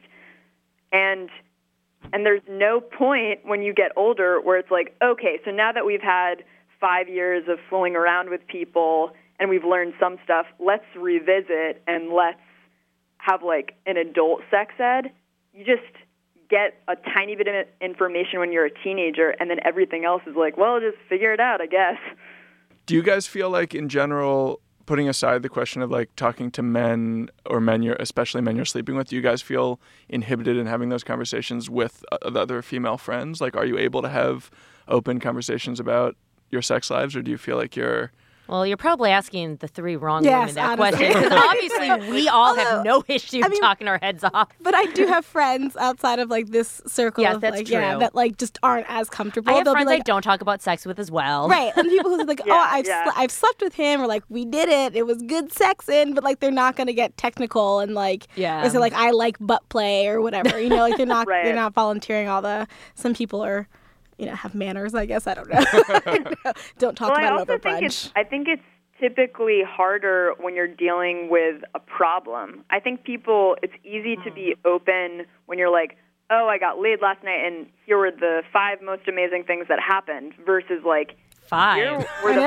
And 0.93 1.31
and 2.13 2.25
there's 2.25 2.43
no 2.49 2.81
point 2.81 3.41
when 3.45 3.63
you 3.63 3.75
get 3.75 3.91
older 3.97 4.41
where 4.41 4.59
it's 4.59 4.71
like, 4.71 4.95
okay, 5.03 5.41
so 5.45 5.51
now 5.51 5.73
that 5.73 5.85
we've 5.85 6.03
had 6.03 6.45
five 6.81 7.09
years 7.09 7.45
of 7.49 7.59
fooling 7.69 7.97
around 7.97 8.31
with 8.31 8.47
people 8.47 9.13
and 9.39 9.51
we've 9.51 9.65
learned 9.65 9.95
some 10.01 10.17
stuff, 10.25 10.47
let's 10.59 10.85
revisit 10.97 11.83
and 11.87 12.11
let's 12.13 12.41
have 13.19 13.43
like 13.43 13.75
an 13.87 13.97
adult 13.97 14.43
sex 14.51 14.75
ed. 14.79 15.13
You 15.53 15.65
just 15.65 15.83
get 16.49 16.81
a 16.87 16.97
tiny 16.97 17.35
bit 17.35 17.49
of 17.49 17.67
information 17.81 18.39
when 18.39 18.53
you're 18.53 18.67
a 18.67 18.83
teenager, 18.83 19.31
and 19.41 19.51
then 19.51 19.59
everything 19.65 20.05
else 20.05 20.23
is 20.27 20.37
like, 20.37 20.57
well, 20.57 20.79
just 20.81 20.97
figure 21.09 21.33
it 21.33 21.41
out, 21.41 21.61
I 21.61 21.67
guess. 21.67 21.99
Do 22.87 22.95
you 22.95 23.03
guys 23.03 23.27
feel 23.27 23.51
like, 23.51 23.75
in 23.75 23.89
general, 23.89 24.61
putting 24.87 25.09
aside 25.09 25.43
the 25.43 25.49
question 25.49 25.83
of 25.83 25.91
like 25.91 26.15
talking 26.15 26.51
to 26.53 26.63
men 26.63 27.29
or 27.45 27.61
men 27.61 27.83
you're, 27.83 27.97
especially 27.99 28.41
men 28.41 28.55
you're 28.55 28.65
sleeping 28.65 28.95
with, 28.95 29.09
do 29.09 29.17
you 29.17 29.23
guys 29.23 29.43
feel 29.43 29.81
inhibited 30.09 30.57
in 30.57 30.67
having 30.67 30.89
those 30.89 31.03
conversations 31.03 31.69
with 31.69 32.05
uh, 32.13 32.19
other 32.23 32.63
female 32.63 32.97
friends? 32.97 33.41
Like, 33.41 33.57
are 33.57 33.67
you 33.67 33.77
able 33.77 34.03
to 34.03 34.09
have 34.09 34.51
open 34.87 35.19
conversations 35.19 35.81
about 35.81 36.15
your 36.51 36.63
sex 36.63 36.91
lives, 36.91 37.17
or 37.17 37.23
do 37.23 37.31
you 37.33 37.39
feel 37.39 37.57
like 37.57 37.75
you're 37.75 38.13
well 38.49 38.67
you're 38.67 38.77
probably 38.77 39.11
asking 39.11 39.57
the 39.57 39.69
three 39.69 39.97
wrong 39.97 40.25
Yes, 40.25 40.49
women 40.51 40.55
that 40.57 40.79
honestly. 40.79 41.07
question 41.07 41.23
because 41.23 41.43
obviously 41.91 42.11
we 42.13 42.29
all 42.29 42.55
have 42.55 42.85
no 42.85 43.03
issue 43.09 43.41
I 43.45 43.49
mean- 43.49 43.61
talking 43.61 43.89
our 43.89 43.99
heads 44.01 44.25
off 44.25 44.49
But 44.61 44.75
I 44.75 44.87
do 44.93 45.07
have 45.07 45.25
friends 45.25 45.77
outside 45.77 46.19
of 46.19 46.31
like 46.31 46.49
this 46.49 46.81
circle 46.87 47.23
Yes, 47.23 47.37
of 47.37 47.41
that's 47.41 47.57
like 47.57 47.69
yeah 47.69 47.91
true. 47.93 48.01
that 48.01 48.15
like 48.15 48.39
just 48.39 48.59
aren't 48.63 48.87
as 48.89 49.09
comfortable. 49.11 49.51
i 49.51 49.55
have 49.57 49.65
They'll 49.65 49.75
friends 49.75 49.87
be 49.87 49.93
like, 49.95 50.01
i 50.01 50.03
don't 50.05 50.23
talk 50.23 50.41
about 50.41 50.63
sex 50.63 50.87
with 50.87 50.99
as 50.99 51.11
well 51.11 51.49
Right, 51.49 51.73
and 51.77 51.89
people 51.89 52.11
who's 52.17 52.27
like, 52.27 52.41
Yeah, 52.47 52.53
oh, 52.55 52.67
I've 52.77 52.87
yeah. 52.87 53.05
sle- 53.07 53.13
I've 53.17 53.31
slept 53.31 53.63
with 53.63 53.75
him, 53.75 54.01
or 54.01 54.07
like 54.07 54.23
we 54.29 54.45
did 54.45 54.69
it, 54.69 54.95
it 54.97 55.07
was 55.07 55.23
good 55.23 55.53
sex 55.53 55.89
in, 55.89 56.15
but 56.15 56.23
like 56.25 56.41
they're 56.41 56.51
not 56.51 56.77
gonna 56.77 56.93
get 56.93 57.17
technical 57.17 57.81
and 57.81 57.95
like, 57.95 58.27
Yeah. 58.37 58.65
or 58.65 58.71
say 58.71 58.79
like 58.79 58.93
I 58.93 59.11
like 59.11 59.37
butt 59.41 59.69
play 59.69 60.07
or 60.09 60.21
whatever, 60.21 60.61
you 60.61 60.69
know, 60.69 60.77
like 60.77 60.97
they're 60.97 61.07
not 61.07 61.27
Right. 61.29 61.45
they're 61.45 61.55
not 61.55 61.75
volunteering 61.75 62.29
all 62.29 62.43
the. 62.43 62.67
Some 62.95 63.15
people 63.15 63.43
are, 63.45 63.67
you 64.19 64.27
know, 64.27 64.35
have 64.35 64.55
manners. 64.55 64.95
I 64.95 65.07
guess 65.07 65.27
I 65.27 65.35
don't 65.35 65.49
know. 65.49 65.61
don't 66.79 66.97
talk 66.97 67.11
well, 67.11 67.19
I 67.19 67.23
about 67.23 67.41
also 67.41 67.53
it 67.53 67.55
over 67.55 67.59
think 67.59 67.77
brunch. 67.77 67.87
it's 67.87 68.13
I 68.17 68.25
think 68.25 68.49
it's 68.49 68.63
typically 69.01 69.63
harder 69.67 70.33
when 70.41 70.55
you're 70.55 70.67
dealing 70.67 71.29
with 71.31 71.63
a 71.75 71.81
problem. 71.81 72.65
I 72.71 72.81
think 72.81 73.05
people 73.05 73.57
it's 73.63 73.75
easy 73.85 74.17
to 74.25 74.31
be 74.31 74.57
open 74.65 75.27
when 75.47 75.59
you're 75.59 75.73
like, 75.73 75.97
"Oh, 76.31 76.49
I 76.49 76.59
got 76.59 76.79
laid 76.79 77.03
last 77.03 77.23
night 77.23 77.45
and 77.45 77.67
here 77.85 77.99
were 77.99 78.11
the 78.11 78.43
five 78.53 78.81
most 78.83 79.07
amazing 79.09 79.45
things 79.45 79.67
that 79.69 79.81
happened" 79.81 80.33
versus 80.45 80.83
like, 80.85 81.17
five 81.43 81.77
"Here 81.77 81.99
were 82.25 82.35
the 82.35 82.41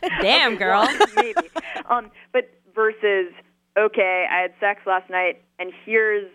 five 0.00 0.20
damn 0.20 0.56
girl 0.56 0.86
maybe. 1.16 1.48
Um, 1.88 2.10
but 2.32 2.50
versus, 2.74 3.32
okay, 3.76 4.26
I 4.30 4.42
had 4.42 4.52
sex 4.60 4.82
last 4.86 5.10
night, 5.10 5.42
and 5.58 5.72
here's, 5.84 6.30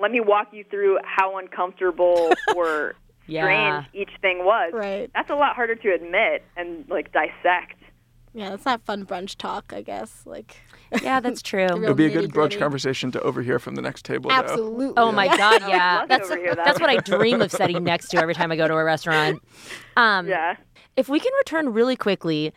let 0.00 0.10
me 0.10 0.20
walk 0.20 0.48
you 0.52 0.64
through 0.70 0.98
how 1.04 1.38
uncomfortable 1.38 2.32
or 2.56 2.94
Yeah. 3.26 3.42
strange 3.84 3.86
each 4.08 4.20
thing 4.20 4.44
was. 4.44 4.72
Right. 4.74 5.10
That's 5.14 5.30
a 5.30 5.34
lot 5.34 5.54
harder 5.54 5.74
to 5.76 5.92
admit 5.94 6.42
and 6.56 6.84
like 6.88 7.12
dissect. 7.12 7.74
Yeah, 8.36 8.50
that's 8.50 8.64
not 8.64 8.82
fun 8.84 9.06
brunch 9.06 9.36
talk. 9.36 9.72
I 9.72 9.80
guess 9.82 10.22
like 10.26 10.56
yeah 11.02 11.20
that's 11.20 11.40
true 11.40 11.66
It 11.66 11.78
would 11.80 11.96
be 11.96 12.06
a 12.06 12.10
good 12.10 12.30
brunch 12.30 12.48
nitty-gritty. 12.50 12.56
conversation 12.58 13.12
to 13.12 13.20
overhear 13.20 13.58
from 13.60 13.76
the 13.76 13.82
next 13.82 14.04
table. 14.04 14.30
Though. 14.30 14.36
absolutely. 14.36 14.94
Oh 14.96 15.12
my 15.12 15.28
god, 15.36 15.62
yeah. 15.68 16.04
That's 16.06 16.28
that. 16.28 16.56
that's 16.64 16.80
what 16.80 16.90
I 16.90 16.96
dream 16.96 17.40
of 17.40 17.52
sitting 17.52 17.84
next 17.84 18.08
to 18.08 18.18
every 18.18 18.34
time 18.34 18.50
I 18.50 18.56
go 18.56 18.66
to 18.66 18.74
a 18.74 18.84
restaurant. 18.84 19.40
Um, 19.96 20.26
Yeah. 20.28 20.56
If 20.96 21.08
we 21.08 21.18
can 21.18 21.32
return 21.38 21.72
really 21.72 21.96
quickly, 21.96 22.52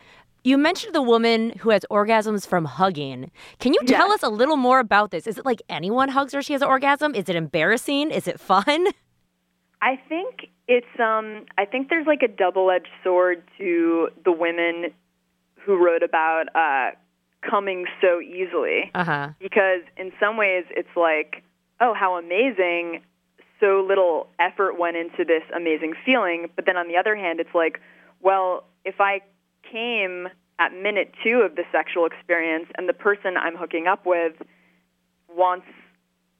you 0.48 0.56
mentioned 0.58 0.94
the 0.94 1.02
woman 1.02 1.40
who 1.60 1.70
has 1.70 1.84
orgasms 1.90 2.46
from 2.46 2.64
hugging. 2.64 3.30
Can 3.58 3.72
you 3.74 3.80
tell 3.86 4.08
Yes. 4.08 4.22
us 4.22 4.22
a 4.22 4.30
little 4.30 4.56
more 4.56 4.78
about 4.80 5.10
this? 5.10 5.26
Is 5.26 5.36
it 5.38 5.44
like 5.44 5.60
anyone 5.68 6.08
hugs 6.08 6.32
her 6.34 6.40
she 6.42 6.52
has 6.54 6.62
an 6.62 6.68
orgasm? 6.68 7.14
Is 7.14 7.28
it 7.28 7.36
embarrassing? 7.36 8.10
Is 8.10 8.26
it 8.26 8.40
fun? 8.40 8.86
I 9.82 9.94
think 10.08 10.48
it's 10.66 10.94
um 10.98 11.44
I 11.56 11.64
think 11.64 11.88
there's 11.90 12.06
like 12.06 12.22
a 12.22 12.28
double-edged 12.28 12.88
sword 13.04 13.42
to 13.58 14.08
the 14.24 14.32
women 14.32 14.76
who 15.64 15.76
wrote 15.84 16.02
about 16.02 16.44
uh 16.54 16.96
coming 17.48 17.84
so 18.00 18.20
easily. 18.20 18.90
Uh 18.94 19.04
huh. 19.04 19.28
because 19.38 19.82
in 19.96 20.12
some 20.18 20.36
ways 20.36 20.64
it's 20.70 20.96
like, 20.96 21.44
oh, 21.80 21.94
how 21.94 22.16
amazing. 22.18 23.02
So 23.60 23.84
little 23.86 24.28
effort 24.40 24.78
went 24.78 24.96
into 24.96 25.24
this 25.24 25.42
amazing 25.54 25.94
feeling. 26.04 26.48
But 26.56 26.64
then 26.66 26.76
on 26.76 26.88
the 26.88 26.96
other 26.96 27.14
hand, 27.16 27.38
it's 27.40 27.54
like, 27.54 27.80
well, 28.20 28.64
if 28.84 29.00
I 29.00 29.20
came 29.70 30.28
at 30.58 30.72
minute 30.72 31.12
two 31.24 31.40
of 31.40 31.56
the 31.56 31.64
sexual 31.70 32.06
experience 32.06 32.66
and 32.76 32.88
the 32.88 32.92
person 32.92 33.36
I'm 33.36 33.56
hooking 33.56 33.86
up 33.86 34.04
with 34.04 34.34
wants, 35.28 35.66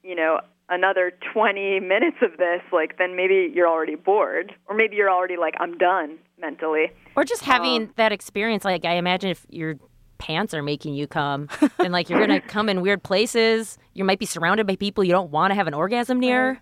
you 0.03 0.15
know, 0.15 0.41
another 0.69 1.11
20 1.33 1.79
minutes 1.79 2.17
of 2.21 2.37
this, 2.37 2.61
like, 2.71 2.97
then 2.97 3.15
maybe 3.15 3.51
you're 3.53 3.67
already 3.67 3.95
bored. 3.95 4.53
Or 4.67 4.75
maybe 4.75 4.95
you're 4.95 5.09
already 5.09 5.37
like, 5.37 5.55
I'm 5.59 5.77
done 5.77 6.17
mentally. 6.39 6.91
Or 7.15 7.23
just 7.23 7.43
having 7.43 7.83
um, 7.83 7.93
that 7.95 8.11
experience. 8.11 8.65
Like 8.65 8.85
I 8.85 8.95
imagine 8.95 9.29
if 9.31 9.45
you're 9.49 9.75
pants 10.17 10.53
are 10.53 10.61
making 10.61 10.93
you 10.93 11.07
come, 11.07 11.47
and 11.79 11.91
like 11.91 12.09
you're 12.09 12.19
gonna 12.19 12.41
come 12.41 12.69
in 12.69 12.81
weird 12.81 13.01
places. 13.03 13.77
You 13.93 14.03
might 14.03 14.19
be 14.19 14.25
surrounded 14.25 14.67
by 14.67 14.75
people 14.75 15.03
you 15.03 15.11
don't 15.11 15.31
want 15.31 15.51
to 15.51 15.55
have 15.55 15.67
an 15.67 15.73
orgasm 15.73 16.19
near. 16.19 16.61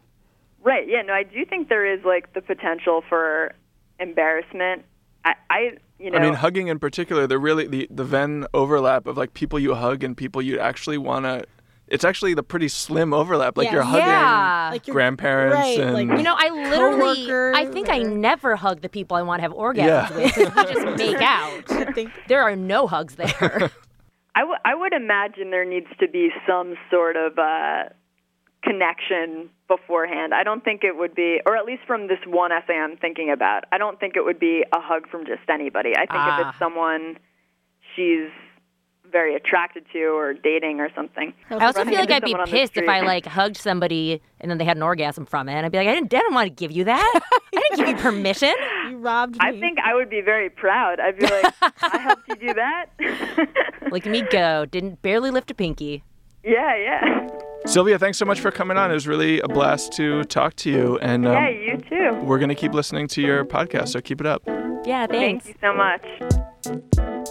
Right. 0.63 0.88
Yeah. 0.88 1.02
No, 1.02 1.13
I 1.13 1.24
do 1.24 1.46
think 1.46 1.70
there 1.70 1.86
is 1.86 2.04
like 2.06 2.34
the 2.34 2.41
potential 2.41 3.04
for 3.08 3.54
embarrassment. 4.00 4.84
I, 5.26 5.34
I 5.50 5.78
you 6.00 6.12
know, 6.12 6.18
I 6.18 6.22
mean, 6.22 6.34
hugging 6.36 6.68
in 6.68 6.80
particular, 6.80 7.28
the 7.28 7.38
really 7.40 7.68
the 7.68 7.88
the 7.90 8.04
Venn 8.04 8.46
overlap 8.54 9.08
of 9.08 9.18
like 9.18 9.34
people 9.34 9.58
you 9.60 9.74
hug 9.76 10.04
and 10.04 10.16
people 10.16 10.42
you 10.42 10.60
actually 10.60 10.98
want 10.98 11.26
to. 11.26 11.44
It's 11.90 12.04
actually 12.04 12.34
the 12.34 12.44
pretty 12.44 12.68
slim 12.68 13.14
overlap. 13.14 13.56
Like 13.58 13.68
Yeah. 13.68 13.74
you're 13.76 13.84
hugging 13.84 14.08
Yeah. 14.08 14.70
Like 14.74 14.88
your 14.88 14.94
grandparents 14.94 15.56
right, 15.56 15.80
and 15.80 15.94
like- 15.94 16.18
You 16.18 16.24
know, 16.24 16.36
I 16.38 16.50
literally, 16.70 17.32
I 17.56 17.66
think 17.66 17.88
I 17.90 18.00
never 18.00 18.58
hug 18.58 18.82
the 18.82 18.90
people 18.90 19.16
I 19.16 19.22
want 19.22 19.40
to 19.40 19.44
have 19.44 19.54
orgasms 19.54 19.86
Yeah. 19.86 20.14
with. 20.16 20.34
'cause 20.54 20.68
We 20.68 20.74
just 20.74 20.98
make 21.14 21.22
out. 21.22 21.72
I 21.88 21.92
think 21.94 22.12
There 22.28 22.42
are 22.44 22.58
no 22.58 22.88
hugs 22.88 23.16
there. 23.16 23.30
I, 24.36 24.42
w- 24.42 24.60
I 24.66 24.76
would 24.76 24.92
imagine 24.94 25.50
there 25.50 25.64
needs 25.66 25.88
to 26.02 26.10
be 26.10 26.30
some 26.46 26.76
sort 26.92 27.16
of 27.16 27.40
uh, 27.40 27.84
connection 28.63 29.50
beforehand. 29.67 30.34
I 30.34 30.43
don't 30.43 30.63
think 30.63 30.84
it 30.84 30.96
would 30.98 31.13
be, 31.15 31.39
or 31.46 31.56
at 31.58 31.65
least 31.65 31.84
from 31.86 32.08
this 32.08 32.20
one 32.26 32.52
essay 32.52 32.76
I'm 32.78 32.98
thinking 32.98 33.30
about, 33.32 33.65
I 33.72 33.78
don't 33.78 34.00
think 34.00 34.15
it 34.15 34.24
would 34.26 34.39
be 34.39 34.63
a 34.74 34.80
hug 34.80 35.08
from 35.10 35.26
just 35.26 35.48
anybody. 35.50 35.91
I 35.96 36.00
think 36.00 36.10
if 36.12 36.15
Ah. 36.17 36.50
it's 36.50 36.60
someone 36.60 37.17
she's 37.96 38.30
very 39.10 39.36
attracted 39.36 39.86
to 39.93 40.04
or 40.08 40.34
dating 40.34 40.82
or 40.82 40.89
something. 40.93 41.34
I 41.50 41.65
also 41.65 41.86
feel 41.86 41.93
like 41.98 42.12
I'd 42.12 42.24
be 42.24 42.32
someone 42.32 42.41
on 42.41 42.52
the 42.52 42.58
pissed 42.58 42.76
if 42.76 42.89
I 42.89 43.00
like 43.00 43.26
hugged 43.26 43.56
somebody 43.56 44.22
and 44.41 44.52
then 44.52 44.58
they 44.58 44.65
had 44.65 44.76
an 44.76 44.84
orgasm 44.84 45.26
from 45.26 45.48
it. 45.48 45.54
And 45.54 45.65
I'd 45.65 45.72
be 45.72 45.78
like, 45.78 45.88
I 45.88 45.93
didn't, 45.93 46.13
I 46.13 46.17
didn't 46.20 46.34
want 46.34 46.48
to 46.48 46.54
give 46.54 46.72
you 46.72 46.84
that. 46.84 47.20
I 47.56 47.62
didn't 47.70 47.78
give 47.78 47.88
you 47.88 48.04
permission. 48.04 48.54
you 48.89 48.98
robbed 48.98 49.34
me. 49.34 49.39
I 49.41 49.58
think 49.58 49.80
I 49.80 49.96
would 49.96 50.10
be 50.10 50.20
very 50.20 50.50
proud. 50.50 51.00
I'd 51.00 51.17
be 51.17 51.26
like, 51.26 51.54
I 51.82 51.98
helped 52.00 52.28
you 52.28 52.36
do 52.36 52.54
that. 52.56 52.88
Look 53.91 54.06
at 54.06 54.12
me 54.12 54.24
go. 54.30 54.65
Didn't 54.65 55.02
barely 55.02 55.32
lift 55.32 55.50
a 55.52 55.54
pinky. 55.54 56.04
Yeah, 56.43 56.76
yeah. 56.76 57.28
Sylvia, 57.65 58.00
thanks 58.00 58.17
so 58.17 58.26
much 58.26 58.39
for 58.39 58.50
coming 58.52 58.78
on. 58.78 58.91
It 58.91 58.93
was 58.93 59.08
really 59.08 59.39
a 59.41 59.47
blast 59.47 59.91
to 59.93 60.23
talk 60.26 60.56
to 60.58 60.69
you, 60.71 60.97
and 61.00 61.28
um, 61.28 61.34
Yeah, 61.34 61.50
you 61.50 61.78
too. 61.78 62.19
we're 62.23 62.39
gonna 62.39 62.56
keep 62.56 62.73
listening 62.73 63.08
to 63.10 63.21
your 63.21 63.43
podcast. 63.45 63.89
So 63.89 64.02
keep 64.02 64.21
it 64.21 64.28
up. 64.28 64.41
Yeah, 64.86 65.06
thanks. 65.08 65.45
Thank 65.45 65.45
thanks. 65.45 65.47
you 65.47 65.56
so 65.62 65.73
much. 65.73 67.28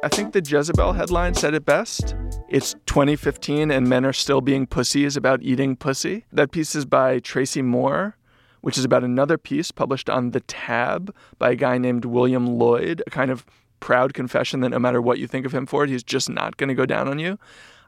I 0.00 0.08
think 0.10 0.32
the 0.32 0.42
Jezebel 0.44 0.92
headline 0.92 1.34
said 1.34 1.54
it 1.54 1.64
best. 1.64 2.14
It's 2.48 2.74
2015 2.86 3.70
and 3.70 3.88
men 3.88 4.04
are 4.04 4.12
still 4.12 4.40
being 4.40 4.66
pussies 4.66 5.16
about 5.16 5.42
eating 5.42 5.76
pussy. 5.76 6.24
That 6.32 6.50
piece 6.52 6.74
is 6.74 6.84
by 6.84 7.18
Tracy 7.18 7.62
Moore, 7.62 8.16
which 8.60 8.78
is 8.78 8.84
about 8.84 9.04
another 9.04 9.38
piece 9.38 9.70
published 9.70 10.10
on 10.10 10.30
The 10.30 10.40
Tab 10.40 11.14
by 11.38 11.50
a 11.50 11.56
guy 11.56 11.78
named 11.78 12.04
William 12.04 12.46
Lloyd, 12.46 13.02
a 13.06 13.10
kind 13.10 13.30
of 13.30 13.46
proud 13.80 14.14
confession 14.14 14.60
that 14.60 14.70
no 14.70 14.78
matter 14.78 15.00
what 15.00 15.18
you 15.18 15.26
think 15.26 15.46
of 15.46 15.52
him 15.52 15.66
for 15.66 15.84
it, 15.84 15.90
he's 15.90 16.02
just 16.02 16.28
not 16.28 16.56
going 16.56 16.68
to 16.68 16.74
go 16.74 16.86
down 16.86 17.08
on 17.08 17.18
you. 17.18 17.38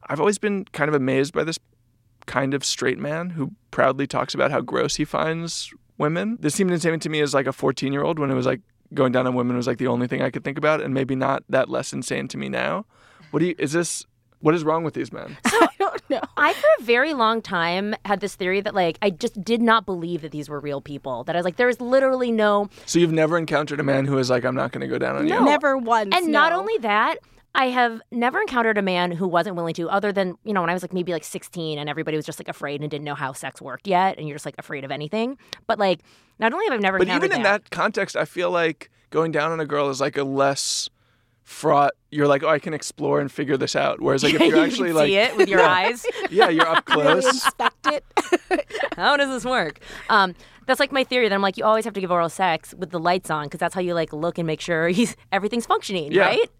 I've 0.09 0.21
always 0.21 0.39
been 0.39 0.65
kind 0.67 0.89
of 0.89 0.95
amazed 0.95 1.33
by 1.33 1.45
this 1.45 1.59
kind 2.27 2.55
of 2.55 2.65
straight 2.65 2.99
man 2.99 3.31
who 3.31 3.53
proudly 3.71 4.07
talks 4.07 4.35
about 4.35 4.51
how 4.51 4.61
gross 4.61 4.97
he 4.97 5.05
finds 5.05 5.73
women. 5.99 6.39
This 6.41 6.55
seemed 6.55 6.71
insane 6.71 6.99
to 7.01 7.09
me 7.09 7.21
as 7.21 7.35
like 7.35 7.47
a 7.47 7.53
14 7.53 7.93
year 7.93 8.03
old 8.03 8.19
when 8.19 8.31
it 8.31 8.35
was 8.35 8.47
like 8.47 8.61
going 8.95 9.13
down 9.13 9.27
on 9.27 9.35
women 9.35 9.57
was 9.57 9.67
like 9.67 9.79
the 9.79 9.87
only 9.87 10.07
thing 10.07 10.23
I 10.23 10.31
could 10.31 10.45
think 10.45 10.59
about, 10.59 10.81
and 10.81 10.93
maybe 10.95 11.15
not 11.15 11.45
that 11.49 11.69
less 11.69 11.93
insane 11.93 12.29
to 12.29 12.39
me 12.39 12.49
now. 12.49 12.87
What 13.31 13.41
do 13.41 13.47
you, 13.47 13.55
is 13.59 13.73
this, 13.73 14.05
what 14.41 14.55
is 14.55 14.65
wrong 14.65 14.85
with 14.85 14.95
these 14.95 15.13
men? 15.13 15.37
I 15.45 15.69
don't 15.79 16.11
know. 16.11 16.21
I, 16.37 16.53
for 16.55 16.67
a 16.79 16.83
very 16.83 17.15
long 17.15 17.43
time, 17.43 17.95
had 18.05 18.21
this 18.21 18.35
theory 18.35 18.61
that, 18.61 18.75
like, 18.75 18.99
I 19.03 19.11
just 19.11 19.43
did 19.43 19.61
not 19.61 19.87
believe 19.87 20.23
that 20.23 20.33
these 20.33 20.49
were 20.49 20.61
real 20.61 20.81
people. 20.81 21.25
That 21.25 21.37
I 21.37 21.39
was 21.39 21.45
like, 21.45 21.57
there's 21.57 21.81
literally 21.81 22.33
no. 22.33 22.69
So 22.87 22.99
you've 22.99 23.13
never 23.13 23.37
encountered 23.37 23.81
a 23.81 23.83
man 23.83 24.07
who 24.07 24.19
is 24.19 24.31
like, 24.31 24.45
I'm 24.45 24.55
not 24.55 24.73
going 24.73 24.81
to 24.83 24.89
go 24.89 24.99
down 24.99 25.17
on 25.17 25.27
you? 25.29 25.45
Never 25.45 25.77
once. 25.77 26.15
And 26.15 26.29
not 26.29 26.53
only 26.53 26.77
that, 26.79 27.19
I 27.55 27.67
have 27.67 28.01
never 28.13 28.41
encountered 28.41 28.79
a 28.79 28.83
man 28.83 29.11
who 29.11 29.27
wasn't 29.27 29.57
willing 29.57 29.75
to, 29.75 29.89
other 29.91 30.13
than, 30.13 30.37
you 30.45 30.53
know, 30.53 30.61
when 30.61 30.71
I 30.71 30.73
was 30.73 30.83
like 30.83 30.93
maybe 30.93 31.13
like 31.13 31.25
16 31.25 31.79
and 31.79 31.89
everybody 31.89 32.17
was 32.17 32.25
just 32.25 32.39
like 32.39 32.49
afraid 32.49 32.81
and 32.81 32.91
didn't 32.91 33.05
know 33.05 33.17
how 33.17 33.33
sex 33.33 33.61
worked 33.61 33.89
yet. 33.89 34.19
And 34.19 34.29
you're 34.29 34.37
just 34.37 34.47
like 34.47 34.55
afraid 34.57 34.85
of 34.85 34.91
anything. 34.91 35.37
But 35.67 35.79
like, 35.79 36.01
not 36.39 36.53
only 36.53 36.67
have 36.67 36.75
I 36.75 36.77
never 36.77 36.99
But 36.99 37.09
encountered 37.09 37.27
even 37.27 37.37
in 37.39 37.43
that 37.43 37.71
context, 37.71 38.17
I 38.17 38.25
feel 38.25 38.51
like 38.51 38.91
going 39.11 39.33
down 39.33 39.51
on 39.51 39.59
a 39.61 39.67
girl 39.67 39.91
is 39.91 40.01
like 40.01 40.17
a 40.17 40.25
less 40.25 40.89
fraught. 41.51 41.93
You're 42.13 42.29
like, 42.29 42.43
oh, 42.43 42.49
I 42.49 42.59
can 42.59 42.73
explore 42.75 43.21
and 43.21 43.31
figure 43.31 43.57
this 43.57 43.75
out. 43.77 44.01
Whereas 44.01 44.23
like 44.23 44.35
if 44.35 44.41
you 44.41 44.47
you're 44.49 44.65
actually 44.65 44.89
can 44.91 44.97
like, 44.97 45.07
see 45.09 45.17
it 45.17 45.37
with 45.37 45.49
your 45.49 45.61
Yeah. 45.67 45.69
eyes. 45.71 46.07
yeah, 46.31 46.49
you're 46.49 46.67
up 46.67 46.85
close. 46.87 47.27
inspect 47.27 47.87
it. 47.89 48.05
how 48.97 49.17
does 49.17 49.29
this 49.29 49.45
work? 49.45 49.81
Um, 50.09 50.35
that's 50.67 50.79
like 50.81 50.93
my 50.93 51.03
theory 51.05 51.29
that 51.29 51.35
I'm 51.35 51.43
like, 51.43 51.57
you 51.57 51.65
always 51.65 51.85
have 51.85 51.95
to 51.95 52.01
give 52.01 52.11
oral 52.13 52.29
sex 52.29 52.73
with 52.79 52.91
the 52.91 53.01
lights 53.01 53.31
on 53.31 53.47
because 53.47 53.59
that's 53.61 53.75
how 53.75 53.81
you 53.81 53.95
like 53.95 54.13
look 54.13 54.39
and 54.39 54.47
make 54.47 54.61
sure 54.61 54.89
he's 54.89 55.17
everything's 55.33 55.67
functioning, 55.67 56.13
Yeah. 56.13 56.27
right? 56.27 56.51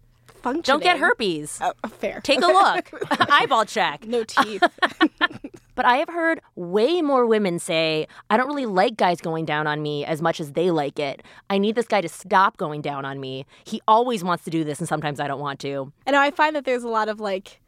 Functioning. 0.41 0.63
Don't 0.63 0.83
get 0.83 0.97
herpes. 0.97 1.59
Oh, 1.61 1.73
fair. 1.87 2.19
Take 2.21 2.41
a 2.41 2.47
look. 2.47 2.91
Eyeball 3.31 3.65
check. 3.65 4.05
no 4.07 4.23
teeth. 4.23 4.63
But 5.73 5.85
I 5.85 5.97
have 5.97 6.09
heard 6.09 6.41
way 6.55 7.01
more 7.01 7.25
women 7.25 7.57
say, 7.57 8.05
I 8.29 8.37
don't 8.37 8.47
really 8.47 8.65
like 8.65 8.97
guys 8.97 9.21
going 9.21 9.45
down 9.45 9.67
on 9.67 9.81
me 9.81 10.05
as 10.05 10.21
much 10.21 10.39
as 10.39 10.51
they 10.51 10.69
like 10.69 10.99
it. 10.99 11.23
I 11.49 11.57
need 11.57 11.75
this 11.75 11.87
guy 11.87 12.01
to 12.01 12.09
stop 12.09 12.57
going 12.57 12.81
down 12.81 13.05
on 13.05 13.19
me. 13.19 13.45
He 13.63 13.81
always 13.87 14.23
wants 14.23 14.43
to 14.43 14.49
do 14.49 14.63
this, 14.63 14.79
and 14.79 14.87
sometimes 14.87 15.19
I 15.19 15.27
don't 15.27 15.39
want 15.39 15.59
to. 15.61 15.91
And 16.05 16.15
I 16.15 16.29
find 16.31 16.55
that 16.55 16.65
there's 16.65 16.83
a 16.83 16.89
lot 16.89 17.09
of 17.09 17.19
like, 17.19 17.61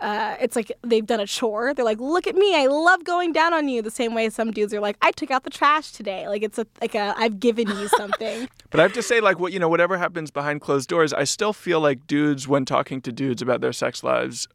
uh, 0.00 0.36
it's 0.40 0.56
like 0.56 0.72
they've 0.82 1.06
done 1.06 1.20
a 1.20 1.26
chore. 1.26 1.74
They're 1.74 1.84
like, 1.84 2.00
"Look 2.00 2.26
at 2.26 2.34
me! 2.34 2.56
I 2.56 2.66
love 2.66 3.04
going 3.04 3.32
down 3.32 3.52
on 3.52 3.68
you." 3.68 3.82
The 3.82 3.90
same 3.90 4.14
way 4.14 4.30
some 4.30 4.50
dudes 4.50 4.72
are 4.72 4.80
like, 4.80 4.96
"I 5.02 5.10
took 5.12 5.30
out 5.30 5.44
the 5.44 5.50
trash 5.50 5.92
today." 5.92 6.26
Like 6.28 6.42
it's 6.42 6.58
a 6.58 6.66
like 6.80 6.94
a 6.94 7.14
I've 7.16 7.38
given 7.40 7.68
you 7.68 7.88
something. 7.96 8.48
But 8.70 8.80
I 8.80 8.82
have 8.84 8.92
to 8.94 9.02
say, 9.02 9.20
like, 9.20 9.38
what 9.38 9.52
you 9.52 9.58
know, 9.58 9.68
whatever 9.68 9.98
happens 9.98 10.30
behind 10.30 10.60
closed 10.60 10.88
doors, 10.88 11.12
I 11.12 11.24
still 11.24 11.52
feel 11.52 11.80
like 11.80 12.06
dudes, 12.06 12.48
when 12.48 12.64
talking 12.64 13.00
to 13.02 13.12
dudes 13.12 13.42
about 13.42 13.60
their 13.60 13.72
sex 13.72 14.02
lives, 14.02 14.48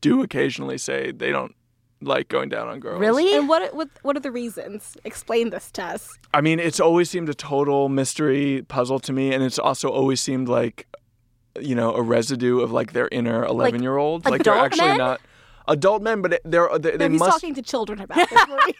do 0.00 0.22
occasionally 0.22 0.78
say 0.78 1.10
they 1.12 1.30
don't 1.30 1.54
like 2.00 2.28
going 2.28 2.48
down 2.48 2.68
on 2.68 2.80
girls. 2.80 3.00
Really? 3.00 3.34
and 3.34 3.48
what 3.48 3.74
what 3.74 3.88
what 4.02 4.16
are 4.16 4.20
the 4.20 4.30
reasons? 4.30 4.96
Explain 5.04 5.50
this 5.50 5.70
to 5.72 5.82
us. 5.82 6.18
I 6.32 6.40
mean, 6.40 6.60
it's 6.60 6.80
always 6.80 7.10
seemed 7.10 7.28
a 7.28 7.34
total 7.34 7.88
mystery 7.88 8.64
puzzle 8.68 9.00
to 9.00 9.12
me, 9.12 9.32
and 9.32 9.42
it's 9.42 9.58
also 9.58 9.88
always 9.88 10.20
seemed 10.20 10.48
like, 10.48 10.86
you 11.60 11.74
know, 11.74 11.94
a 11.94 12.02
residue 12.02 12.60
of 12.60 12.72
like 12.72 12.92
their 12.92 13.08
inner 13.12 13.44
eleven-year-old. 13.44 14.24
Like, 14.26 14.42
they're 14.44 14.54
actually 14.54 14.88
men? 14.88 14.98
not 14.98 15.20
adult 15.68 16.02
men, 16.02 16.20
but 16.22 16.40
they're 16.44 16.68
they, 16.78 16.92
No, 16.92 16.96
they 16.98 17.08
he's 17.10 17.18
must. 17.20 17.32
talking 17.40 17.54
to 17.54 17.62
children 17.62 18.00
about 18.00 18.16
this. 18.28 18.44
Like, 18.48 18.76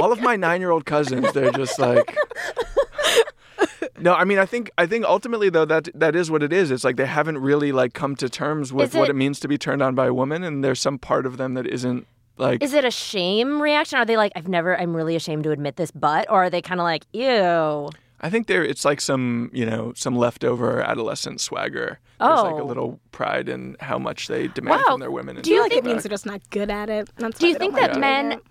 all 0.00 0.12
of 0.12 0.20
my 0.22 0.36
nine-year-old 0.36 0.86
cousins, 0.86 1.32
they're 1.32 1.50
just 1.52 1.78
like. 1.78 2.16
No, 3.98 4.14
I 4.14 4.24
mean, 4.24 4.38
I 4.38 4.46
think 4.46 4.70
I 4.78 4.86
think 4.86 5.04
ultimately 5.04 5.48
though 5.50 5.64
that 5.66 5.88
that 5.94 6.16
is 6.16 6.30
what 6.30 6.42
it 6.42 6.52
is. 6.52 6.70
It's 6.70 6.82
like 6.82 6.96
they 6.96 7.06
haven't 7.06 7.38
really 7.38 7.70
like 7.72 7.92
come 7.94 8.16
to 8.16 8.28
terms 8.28 8.72
with 8.72 8.90
Is 8.90 8.94
what 8.94 9.08
it- 9.08 9.10
it 9.12 9.16
means 9.16 9.38
to 9.40 9.48
be 9.48 9.56
turned 9.58 9.82
on 9.82 9.94
by 9.94 10.06
a 10.06 10.14
woman, 10.14 10.42
and 10.42 10.64
there's 10.64 10.80
some 10.80 10.98
part 10.98 11.26
of 11.26 11.36
them 11.36 11.54
that 11.54 11.66
isn't 11.66 12.06
like. 12.38 12.62
Is 12.62 12.72
it 12.72 12.84
a 12.84 12.90
shame 12.90 13.60
reaction? 13.62 13.98
Are 13.98 14.04
they 14.04 14.16
like, 14.16 14.32
I've 14.34 14.48
never, 14.48 14.78
I'm 14.78 14.96
really 14.96 15.14
ashamed 15.14 15.44
to 15.44 15.50
admit 15.52 15.76
this, 15.76 15.90
but? 15.92 16.28
Or 16.30 16.44
are 16.44 16.50
they 16.50 16.62
kind 16.62 16.80
of 16.80 16.84
like, 16.84 17.04
ew? 17.12 17.90
I 18.22 18.30
think 18.30 18.46
there 18.46 18.64
it's 18.64 18.84
like 18.84 19.00
some 19.00 19.50
you 19.52 19.66
know 19.66 19.92
some 19.96 20.14
leftover 20.16 20.80
adolescent 20.80 21.40
swagger. 21.40 21.98
There's 22.20 22.42
like 22.42 22.54
a 22.54 22.62
Oh. 22.62 22.66
little 22.66 23.00
pride 23.10 23.48
in 23.48 23.76
how 23.80 23.98
much 23.98 24.28
they 24.28 24.46
demand 24.48 24.82
Wow. 24.86 24.92
from 24.92 25.00
their 25.00 25.10
women. 25.10 25.36
and 25.36 25.44
Do 25.44 25.50
you 25.50 25.62
think 25.68 25.74
it 25.74 25.84
means 25.84 26.04
they're 26.04 26.10
just 26.10 26.26
not 26.26 26.40
good 26.50 26.70
at 26.70 26.88
it. 26.88 27.10
That's 27.16 27.38
Do 27.38 27.48
you 27.48 27.56
think 27.56 27.74
that 27.74 27.92
like 27.92 28.00
men 28.00 28.32
it. 28.32 28.42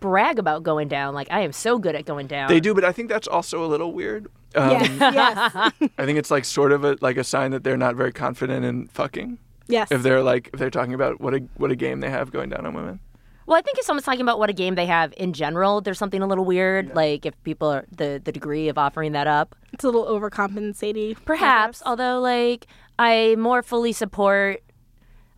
brag 0.00 0.38
about 0.38 0.62
going 0.62 0.86
down? 0.88 1.12
Like, 1.14 1.26
I 1.32 1.40
am 1.40 1.52
so 1.52 1.78
good 1.78 1.96
at 1.96 2.04
going 2.04 2.28
down. 2.28 2.48
They 2.48 2.60
do, 2.60 2.72
but 2.72 2.84
I 2.84 2.92
think 2.92 3.08
that's 3.08 3.26
also 3.26 3.64
a 3.64 3.66
little 3.66 3.92
weird. 3.92 4.28
Um, 4.54 4.70
Yes, 4.70 4.90
yes, 5.00 5.38
I 5.98 6.04
think 6.06 6.18
it's 6.18 6.30
like 6.30 6.44
sort 6.44 6.70
of 6.70 6.84
a 6.84 6.96
like 7.00 7.16
a 7.16 7.24
sign 7.24 7.50
that 7.50 7.64
they're 7.64 7.76
not 7.76 7.96
very 7.96 8.12
confident 8.12 8.64
in 8.64 8.86
fucking. 8.88 9.38
yes. 9.66 9.90
If 9.90 10.02
they're 10.04 10.22
like 10.22 10.50
if 10.52 10.60
they're 10.60 10.70
talking 10.70 10.94
about 10.94 11.20
what 11.20 11.34
a 11.34 11.38
what 11.56 11.72
a 11.72 11.76
game 11.76 11.98
they 12.00 12.10
have 12.10 12.30
going 12.30 12.48
down 12.50 12.64
on 12.64 12.74
women. 12.74 13.00
Well, 13.46 13.56
I 13.56 13.62
think 13.62 13.78
if 13.78 13.84
someone's 13.84 14.04
talking 14.04 14.20
about 14.20 14.38
what 14.40 14.50
a 14.50 14.52
game 14.52 14.74
they 14.74 14.86
have 14.86 15.14
in 15.16 15.32
general, 15.32 15.80
there's 15.80 15.98
something 15.98 16.20
a 16.20 16.26
little 16.26 16.44
weird. 16.44 16.94
Like 16.94 17.24
if 17.24 17.40
people 17.44 17.68
are 17.68 17.86
the 17.90 18.20
the 18.22 18.32
degree 18.32 18.68
of 18.68 18.76
offering 18.76 19.12
that 19.12 19.26
up, 19.26 19.54
it's 19.72 19.84
a 19.84 19.88
little 19.88 20.06
overcompensating. 20.06 21.14
perhaps. 21.14 21.24
perhaps. 21.24 21.82
Although, 21.86 22.20
like 22.20 22.66
I 22.98 23.36
more 23.38 23.62
fully 23.62 23.92
support. 23.92 24.62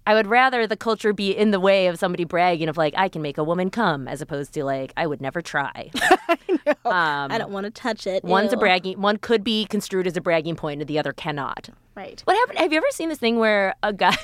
I 0.06 0.14
would 0.14 0.26
rather 0.26 0.66
the 0.66 0.76
culture 0.76 1.12
be 1.12 1.32
in 1.32 1.50
the 1.50 1.60
way 1.60 1.86
of 1.86 1.98
somebody 1.98 2.24
bragging 2.24 2.70
of 2.70 2.78
like 2.78 2.94
I 2.96 3.10
can 3.10 3.20
make 3.20 3.36
a 3.36 3.44
woman 3.44 3.68
come, 3.68 4.08
as 4.08 4.22
opposed 4.22 4.54
to 4.54 4.64
like 4.64 4.94
I 4.96 5.06
would 5.06 5.20
never 5.20 5.42
try. 5.42 5.90
I 6.28 6.38
Um, 6.84 7.30
I 7.30 7.36
don't 7.36 7.52
want 7.52 7.64
to 7.64 7.70
touch 7.70 8.06
it. 8.06 8.24
One's 8.24 8.52
a 8.52 8.56
bragging. 8.56 9.00
One 9.00 9.18
could 9.18 9.44
be 9.44 9.66
construed 9.66 10.06
as 10.06 10.16
a 10.16 10.22
bragging 10.22 10.56
point, 10.56 10.80
and 10.80 10.88
the 10.88 10.98
other 10.98 11.12
cannot. 11.12 11.68
Right. 11.94 12.22
What 12.24 12.36
happened? 12.36 12.58
Have 12.58 12.72
you 12.72 12.78
ever 12.78 12.86
seen 12.90 13.10
this 13.10 13.18
thing 13.18 13.38
where 13.38 13.74
a 13.82 13.92
guy, 13.92 14.16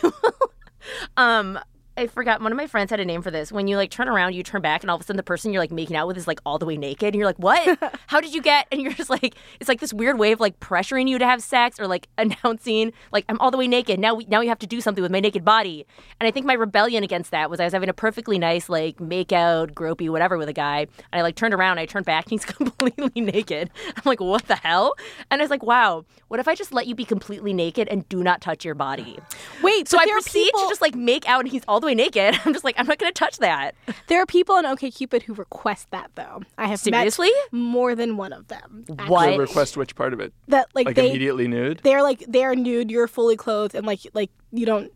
um, 1.18 1.58
I 1.96 2.08
forgot. 2.08 2.40
One 2.40 2.50
of 2.50 2.56
my 2.56 2.66
friends 2.66 2.90
had 2.90 2.98
a 2.98 3.04
name 3.04 3.22
for 3.22 3.30
this. 3.30 3.52
When 3.52 3.68
you 3.68 3.76
like 3.76 3.90
turn 3.90 4.08
around, 4.08 4.34
you 4.34 4.42
turn 4.42 4.60
back, 4.62 4.82
and 4.82 4.90
all 4.90 4.96
of 4.96 5.02
a 5.02 5.04
sudden 5.04 5.16
the 5.16 5.22
person 5.22 5.52
you're 5.52 5.62
like 5.62 5.70
making 5.70 5.94
out 5.94 6.08
with 6.08 6.16
is 6.16 6.26
like 6.26 6.40
all 6.44 6.58
the 6.58 6.66
way 6.66 6.76
naked, 6.76 7.08
and 7.08 7.14
you're 7.14 7.26
like, 7.26 7.38
"What? 7.38 7.78
How 8.08 8.20
did 8.20 8.34
you 8.34 8.42
get?" 8.42 8.66
And 8.72 8.80
you're 8.80 8.92
just 8.92 9.10
like, 9.10 9.36
it's 9.60 9.68
like 9.68 9.78
this 9.78 9.92
weird 9.92 10.18
way 10.18 10.32
of 10.32 10.40
like 10.40 10.58
pressuring 10.58 11.08
you 11.08 11.18
to 11.18 11.24
have 11.24 11.40
sex 11.40 11.78
or 11.78 11.86
like 11.86 12.08
announcing 12.18 12.92
like 13.12 13.24
I'm 13.28 13.38
all 13.38 13.52
the 13.52 13.56
way 13.58 13.68
naked. 13.68 14.00
Now 14.00 14.14
we 14.14 14.24
now 14.24 14.40
you 14.40 14.48
have 14.48 14.58
to 14.60 14.66
do 14.66 14.80
something 14.80 15.02
with 15.02 15.12
my 15.12 15.20
naked 15.20 15.44
body. 15.44 15.86
And 16.18 16.26
I 16.26 16.32
think 16.32 16.46
my 16.46 16.54
rebellion 16.54 17.04
against 17.04 17.30
that 17.30 17.48
was 17.48 17.60
I 17.60 17.64
was 17.64 17.72
having 17.72 17.88
a 17.88 17.94
perfectly 17.94 18.38
nice 18.38 18.68
like 18.68 18.98
make 18.98 19.32
out, 19.32 19.72
gropey, 19.74 20.10
whatever 20.10 20.36
with 20.36 20.48
a 20.48 20.52
guy, 20.52 20.80
and 20.80 21.20
I 21.20 21.22
like 21.22 21.36
turned 21.36 21.54
around, 21.54 21.78
I 21.78 21.86
turned 21.86 22.06
back, 22.06 22.24
and 22.30 22.32
he's 22.32 22.44
completely 22.44 23.20
naked. 23.20 23.70
I'm 23.86 24.02
like, 24.04 24.20
what 24.20 24.48
the 24.48 24.56
hell? 24.56 24.94
And 25.30 25.40
I 25.40 25.44
was 25.44 25.50
like, 25.50 25.62
wow, 25.62 26.04
what 26.26 26.40
if 26.40 26.48
I 26.48 26.56
just 26.56 26.72
let 26.72 26.88
you 26.88 26.96
be 26.96 27.04
completely 27.04 27.52
naked 27.52 27.86
and 27.86 28.08
do 28.08 28.24
not 28.24 28.40
touch 28.40 28.64
your 28.64 28.74
body? 28.74 29.18
Wait, 29.62 29.88
So 29.88 29.96
I 29.98 30.06
proceed 30.10 30.46
people, 30.46 30.62
to 30.62 30.68
just 30.68 30.80
like 30.80 30.96
make 30.96 31.28
out, 31.28 31.40
and 31.40 31.48
he's 31.48 31.62
all 31.68 31.83
the 31.84 31.86
way 31.86 31.94
naked. 31.94 32.38
I'm 32.44 32.52
just 32.52 32.64
like, 32.64 32.74
I'm 32.78 32.86
not 32.86 32.98
gonna 32.98 33.12
touch 33.12 33.38
that. 33.38 33.74
There 34.08 34.20
are 34.20 34.26
people 34.26 34.54
on 34.56 34.64
OkCupid 34.64 35.22
who 35.22 35.34
request 35.34 35.90
that 35.90 36.10
though. 36.14 36.42
I 36.58 36.66
have 36.68 36.80
Seriously? 36.80 37.28
met 37.52 37.52
more 37.52 37.94
than 37.94 38.16
one 38.16 38.32
of 38.32 38.48
them. 38.48 38.84
actually. 38.90 39.08
What? 39.08 39.28
You'll 39.30 39.38
request 39.38 39.76
which 39.76 39.94
part 39.94 40.12
of 40.12 40.20
it? 40.20 40.32
That 40.48 40.68
like, 40.74 40.86
Like 40.86 40.96
they 40.96 41.08
immediately 41.10 41.48
nude? 41.48 41.80
they're 41.84 42.02
like 42.02 42.24
they're 42.28 42.54
nude, 42.54 42.90
you're 42.90 43.08
fully 43.08 43.36
clothed, 43.36 43.74
and 43.74 43.86
like 43.86 44.00
like 44.14 44.30
you 44.52 44.66
don't 44.66 44.92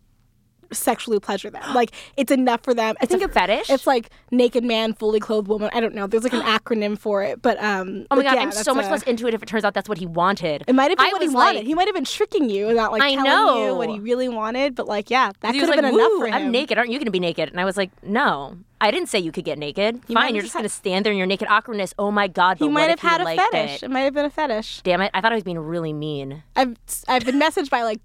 sexually 0.72 1.18
pleasure 1.20 1.50
them. 1.50 1.62
Like 1.74 1.92
it's 2.16 2.30
enough 2.32 2.62
for 2.62 2.74
them. 2.74 2.96
I 3.00 3.04
It's 3.04 3.14
a 3.14 3.18
think 3.18 3.30
it- 3.30 3.34
fetish? 3.34 3.70
It's 3.70 3.86
like 3.86 4.10
naked 4.30 4.64
man, 4.64 4.94
fully 4.94 5.20
clothed 5.20 5.48
woman. 5.48 5.70
I 5.72 5.80
don't 5.80 5.94
know. 5.94 6.06
There's 6.06 6.24
like 6.24 6.32
an 6.34 6.42
acronym 6.58 6.98
for 6.98 7.22
it, 7.22 7.40
but 7.42 7.62
um. 7.62 8.06
Oh 8.10 8.16
my 8.16 8.22
god, 8.22 8.34
yeah, 8.34 8.40
I'm 8.42 8.52
so 8.52 8.74
much 8.74 8.86
a- 8.86 8.90
less 8.90 9.02
into 9.04 9.26
it 9.26 9.34
if 9.34 9.42
it 9.42 9.46
turns 9.46 9.64
out 9.64 9.74
that's 9.74 9.88
what 9.88 9.98
he 9.98 10.06
wanted. 10.06 10.64
It 10.66 10.74
might 10.74 10.90
have 10.90 10.98
been 10.98 11.06
I 11.06 11.10
what 11.12 11.22
he 11.22 11.28
wanted. 11.28 11.58
like- 11.58 11.66
he 11.66 11.74
might 11.74 11.86
have 11.88 11.94
been 11.94 12.04
tricking 12.04 12.50
you, 12.50 12.72
not 12.74 12.92
like 12.92 13.02
I 13.02 13.14
telling 13.14 13.64
you 13.64 13.74
what 13.74 13.88
he 13.90 13.98
really 14.00 14.28
wanted. 14.28 14.74
But 14.74 14.86
like, 14.88 15.10
yeah, 15.10 15.32
that 15.40 15.52
could 15.52 15.60
have 15.60 15.68
like, 15.70 15.80
been 15.80 15.94
enough 15.94 16.12
for 16.18 16.26
him. 16.26 16.34
I'm 16.34 16.50
naked. 16.50 16.78
Aren't 16.78 16.90
you 16.90 16.98
going 16.98 17.06
to 17.06 17.10
be 17.12 17.20
naked?" 17.20 17.48
And 17.50 17.60
I 17.60 17.64
was 17.64 17.76
like, 17.76 17.90
"No, 18.02 18.56
I 18.80 18.90
didn't 18.90 19.08
say 19.08 19.18
you 19.18 19.32
could 19.32 19.44
get 19.44 19.58
naked. 19.58 19.96
have 19.96 20.04
Fine, 20.06 20.34
you're 20.34 20.42
just 20.42 20.54
to 20.62 20.68
stand 20.68 21.04
there 21.04 21.12
in 21.12 21.18
your 21.18 21.26
naked 21.26 21.48
awkwardness. 21.50 21.94
Oh 21.98 22.10
my 22.10 22.28
god, 22.28 22.58
He 22.58 22.68
might 22.68 22.90
have 22.90 23.00
had 23.00 23.20
you 23.20 23.26
a 23.28 23.36
fetish. 23.36 23.76
It? 23.76 23.82
It 23.84 23.90
might 23.90 24.00
have 24.02 24.14
been 24.14 24.24
a 24.24 24.30
fetish. 24.30 24.82
Damn 24.82 25.00
it! 25.00 25.10
I 25.14 25.20
thought 25.20 25.32
I 25.32 25.34
was 25.36 25.44
being 25.44 25.58
really 25.58 25.92
mean. 25.92 26.42
I've 26.54 26.76
I've 27.08 27.24
been 27.24 27.40
messaged 27.40 27.70
by 27.70 27.82
like 27.82 28.00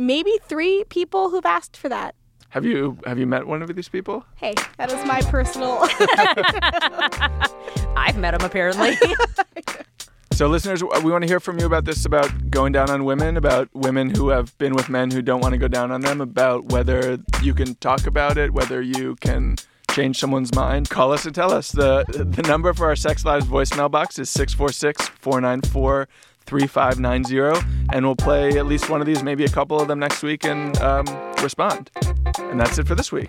maybe 0.00 0.32
three 0.48 0.84
people 0.88 1.30
who've 1.30 1.46
asked 1.46 1.76
for 1.76 1.88
that. 1.88 2.14
Have 2.48 2.64
you 2.64 2.98
have 3.06 3.18
you 3.18 3.26
met 3.26 3.46
one 3.46 3.62
of 3.62 3.72
these 3.76 3.88
people? 3.88 4.24
Hey, 4.34 4.54
that 4.76 4.90
is 4.90 5.04
my 5.06 5.22
personal. 5.22 5.78
I've 7.96 8.18
met 8.18 8.34
him 8.34 8.42
apparently. 8.42 8.96
So, 10.32 10.46
listeners, 10.46 10.82
we 10.82 11.12
want 11.12 11.20
to 11.20 11.28
hear 11.28 11.38
from 11.38 11.58
you 11.58 11.66
about 11.66 11.84
this 11.84 12.06
about 12.06 12.50
going 12.50 12.72
down 12.72 12.88
on 12.88 13.04
women, 13.04 13.36
about 13.36 13.68
women 13.74 14.08
who 14.08 14.30
have 14.30 14.56
been 14.56 14.72
with 14.72 14.88
men 14.88 15.10
who 15.10 15.20
don't 15.20 15.42
want 15.42 15.52
to 15.52 15.58
go 15.58 15.68
down 15.68 15.90
on 15.90 16.00
them, 16.00 16.22
about 16.22 16.72
whether 16.72 17.18
you 17.42 17.52
can 17.52 17.74
talk 17.74 18.06
about 18.06 18.38
it, 18.38 18.54
whether 18.54 18.80
you 18.80 19.16
can 19.16 19.56
change 19.90 20.18
someone's 20.18 20.54
mind. 20.54 20.88
Call 20.88 21.12
us 21.12 21.26
and 21.26 21.34
tell 21.34 21.52
us. 21.52 21.72
The, 21.72 22.06
the 22.08 22.42
number 22.44 22.72
for 22.72 22.86
our 22.86 22.96
Sex 22.96 23.22
Lives 23.22 23.44
voicemail 23.44 23.90
box 23.90 24.18
is 24.18 24.30
646 24.30 25.08
494 25.08 26.08
3590, 26.46 27.66
and 27.92 28.04
we'll 28.04 28.16
play 28.16 28.58
at 28.58 28.66
least 28.66 28.88
one 28.88 29.00
of 29.00 29.06
these, 29.06 29.22
maybe 29.22 29.44
a 29.44 29.48
couple 29.48 29.80
of 29.80 29.88
them 29.88 29.98
next 29.98 30.22
week, 30.22 30.44
and 30.44 30.76
um, 30.78 31.04
respond. 31.42 31.90
And 32.38 32.60
that's 32.60 32.78
it 32.78 32.86
for 32.86 32.94
this 32.94 33.12
week. 33.12 33.28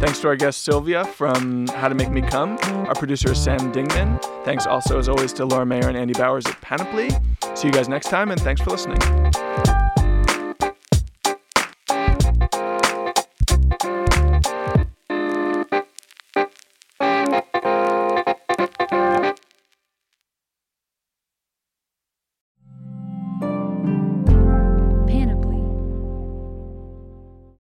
Thanks 0.00 0.20
to 0.20 0.28
our 0.28 0.36
guest 0.36 0.64
Sylvia 0.64 1.04
from 1.04 1.66
How 1.68 1.88
to 1.88 1.94
Make 1.94 2.10
Me 2.10 2.20
Come. 2.20 2.58
Our 2.62 2.94
producer 2.94 3.32
is 3.32 3.42
Sam 3.42 3.72
Dingman. 3.72 4.22
Thanks 4.44 4.66
also, 4.66 4.98
as 4.98 5.08
always, 5.08 5.32
to 5.34 5.44
Laura 5.44 5.64
Mayer 5.64 5.88
and 5.88 5.96
Andy 5.96 6.14
Bowers 6.14 6.46
at 6.46 6.60
Panoply. 6.60 7.10
See 7.54 7.68
you 7.68 7.72
guys 7.72 7.88
next 7.88 8.08
time, 8.08 8.30
and 8.30 8.40
thanks 8.40 8.60
for 8.60 8.70
listening. 8.70 8.98